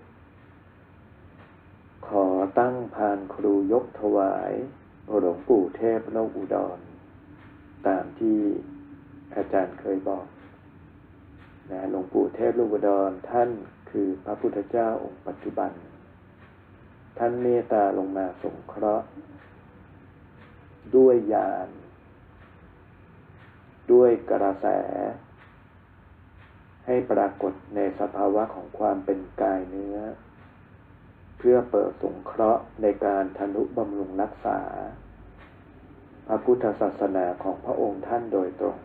[2.07, 2.25] ขอ
[2.59, 4.53] ตั้งพานครูยกถวาย
[5.21, 6.79] หลวงปู่เทพโลกอุดร
[7.87, 8.39] ตามที่
[9.35, 10.25] อาจารย์เคยบอก
[11.71, 13.49] นะหลวงปู่เทพโลกอุดรท่าน
[13.89, 15.71] คือพระพุทธเจ้าองค์ปัจจุบัน
[17.17, 19.07] ท่านเมตตาลงมาสงเคราะห์
[20.95, 21.69] ด้วยญาณ
[23.91, 24.67] ด้วยกระแส
[26.85, 29.97] ให้ปรากฏในสภาวะของความเป็นกายเนื้อ
[31.37, 34.59] เพื่อเปิดสงเคราะห์ในการทนุบำรุงรักษา
[36.27, 38.77] พระพุทธศาสนาของพระองค์ท่านโดยตรง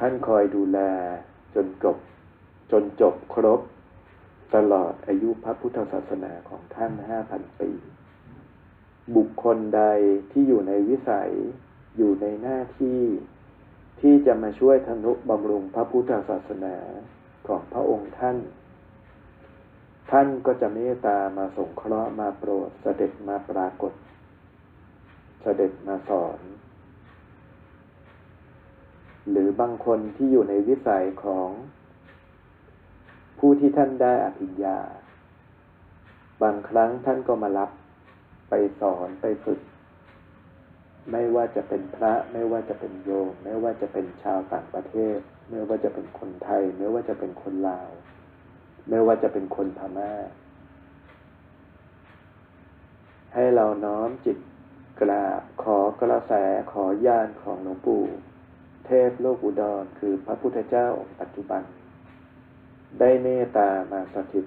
[0.00, 0.78] ท่านคอยดูแล
[1.54, 1.96] จนจบ
[2.70, 3.60] จนจบครบ
[4.54, 7.70] ตลอดอายุพระพุทธศาสนาของท่านห้าพันปี
[9.16, 9.82] บุคคลใด
[10.30, 11.32] ที่อยู่ในวิสัย
[11.96, 13.02] อยู่ในหน้าที่
[14.00, 16.76] ที่จะมาช่วยทนุบำรุงพระพุทธศาสนา
[17.46, 18.36] ของพระองค์ท่าน
[20.10, 23.92] ท่านก็จะเมตตามาสงเคราะห์มาโปรดเสด็จมาปรากฏ
[25.42, 26.40] เสด็จมาสอน
[29.30, 31.48] หรือบางคนที่อยู่ในวิสัยของ
[33.38, 34.78] ผู้ที่ท่านได้อภิญญา
[36.42, 37.70] บางครั้งท่านก็มารับ
[38.48, 39.60] ไปสอนไปฝึก
[41.10, 45.18] ไม่ว่าจะเป็นพระไม่ว่าจะเป็นโยม ไม่ว่าจะเป็นชาวต่างประเทศ
[45.50, 47.90] ไม่ว่าจะเป็นคนไทย ไม่ว่าจะเป็นคนลาว
[48.88, 50.12] ไม่ว่าจะเป็นคนพม่า
[53.34, 54.38] ให้เราน้อมจิต
[55.00, 56.32] กราบขอกระแส
[56.72, 58.04] ขอยานของหลวงปู่
[58.86, 61.62] เทพโลกอุดรคือพระพุทธเจ้าองค์ปัจจุบัน
[62.98, 64.46] ได้เมตตามาสถิต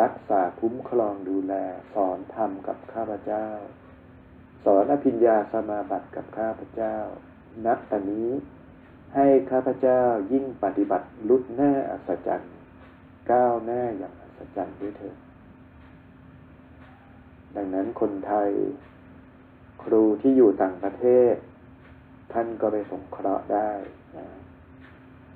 [0.00, 1.54] รักษาคุ้มครองดูแล
[1.94, 3.46] สอนธรรมกับข้าพเจ้า
[4.64, 6.96] สอนอภิญญาสมาบัติกับข้าพเจ้า
[7.66, 8.30] นับแต่นี้
[9.14, 10.02] ให้ข้าพเจ้า
[10.32, 12.52] ยิ่งปฏิบัติลุดแน่อัศจรรย์
[13.30, 15.16] ก้าวหน้าอย่างอัศจรรย์ด้วยเถิด
[17.56, 18.50] ดังนั้นคนไทย
[19.82, 21.34] ครูที่อยู่ต่างประเทศ
[22.32, 23.70] ท่านก็ไปสงเคราะห์ได้
[24.16, 24.26] นะ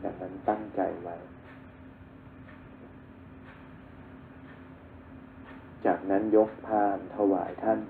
[0.04, 1.16] ดังนั้นตั้งใจไว้
[5.86, 7.80] จากนั้นยกพานถวายท่าน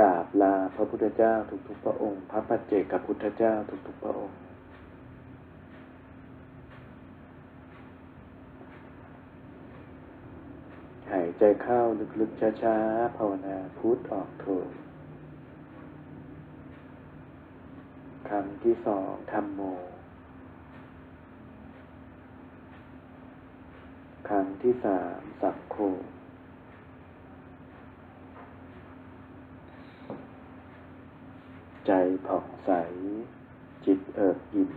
[0.00, 1.34] กราบลาพระพุทธเจ้า
[1.66, 3.54] ทุกๆพระองค์ พระปัจเจกพุทธเจ้า
[3.86, 4.38] ทุกๆพระองค์
[11.12, 11.80] หายใจเข้า
[12.20, 14.46] ลึกๆช้าๆภาวนาพุทธออกโท
[18.28, 19.60] คำที่สองธรรมโม
[24.28, 25.76] คำที่สามสัพโค
[31.86, 31.92] ใจ
[32.26, 32.70] ผ่องใส
[33.84, 34.72] จิตเอิบอิ่ม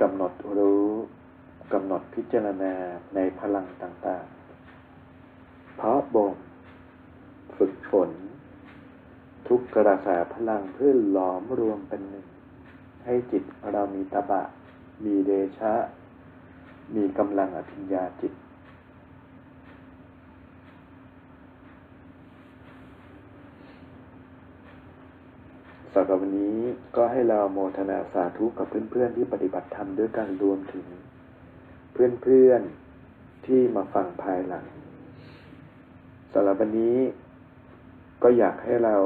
[0.00, 0.88] กำหนดรู้
[1.72, 2.74] กำหนดพิจารณา
[3.14, 6.36] ในพลังต่างๆ เพราะบ่ม
[7.56, 8.10] ฝึกฝน
[9.48, 12.26] ทุกกระแสพลังเพื่อหลอมรวมเป็นหนึ่ง
[13.04, 14.42] ให้จิตเรามีตบะ
[15.04, 15.74] มีเดชะ
[16.94, 18.32] มีกำลังอภิญญาจิต
[25.96, 26.58] สำหรับวันนี้
[26.96, 30.86] ก็ให้เราโมทนาสาธุกับเพื่อนๆที่ปฏิบัติธรรมด้วยกันรวมถึง
[31.92, 34.64] เพื่อนๆที่มาฟังภายหลัง
[36.32, 36.98] สำหรับวันนี้
[38.22, 38.96] ก็อยากให้เรา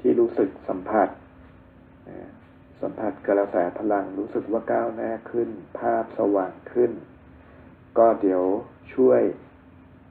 [0.00, 1.08] ที่รู้สึกสัมผัส
[2.80, 5.48] สัมผัสกระแสพลังรู้สึกว่าก้าวหน้าขึ้น
[5.78, 6.92] ภาพสว่างขึ้น
[7.98, 8.42] ก็เดี๋ยว
[8.94, 9.22] ช่วย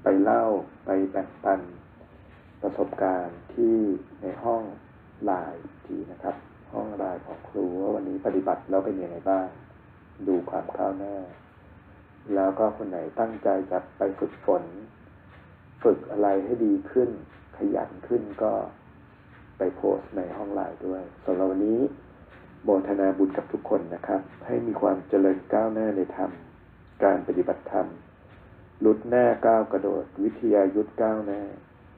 [0.04, 0.46] ไปเล่า
[0.86, 1.60] ไปแบ่งปัน
[2.62, 3.76] ประสบการณ์ที่
[4.22, 4.64] ในห้อง
[5.30, 6.36] ลน์อีกทีนะครับ
[6.74, 9.48] ห้องไลน์ของครูว่าวันนี้ปฏิบัติแล้วเป็นยังไงบ้าง
[10.28, 11.16] ดูความก้าวหน้า
[12.36, 14.64] แล้วก็คนไหนตั้งใจจะไปฝึกฝน
[15.84, 17.10] ฝึกอะไรให้ดีขึ้น
[17.58, 18.54] ขยันขึ้นก็
[19.58, 21.80] ไปโพสต์ในห้องไลน์ด้วยสำหรับวันนี้
[22.64, 26.32] โมทนาบุญกับทุกคนนะครับ ให้มีความเจริญก้าวหน้าในธรรม
[27.04, 27.88] การปฏิบัติธรรม
[28.86, 31.42] ลุดหน้าก้าวกระโดด วิทยายุทธก้าวหน้า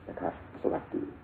[0.10, 1.21] นะครับ สวัสดี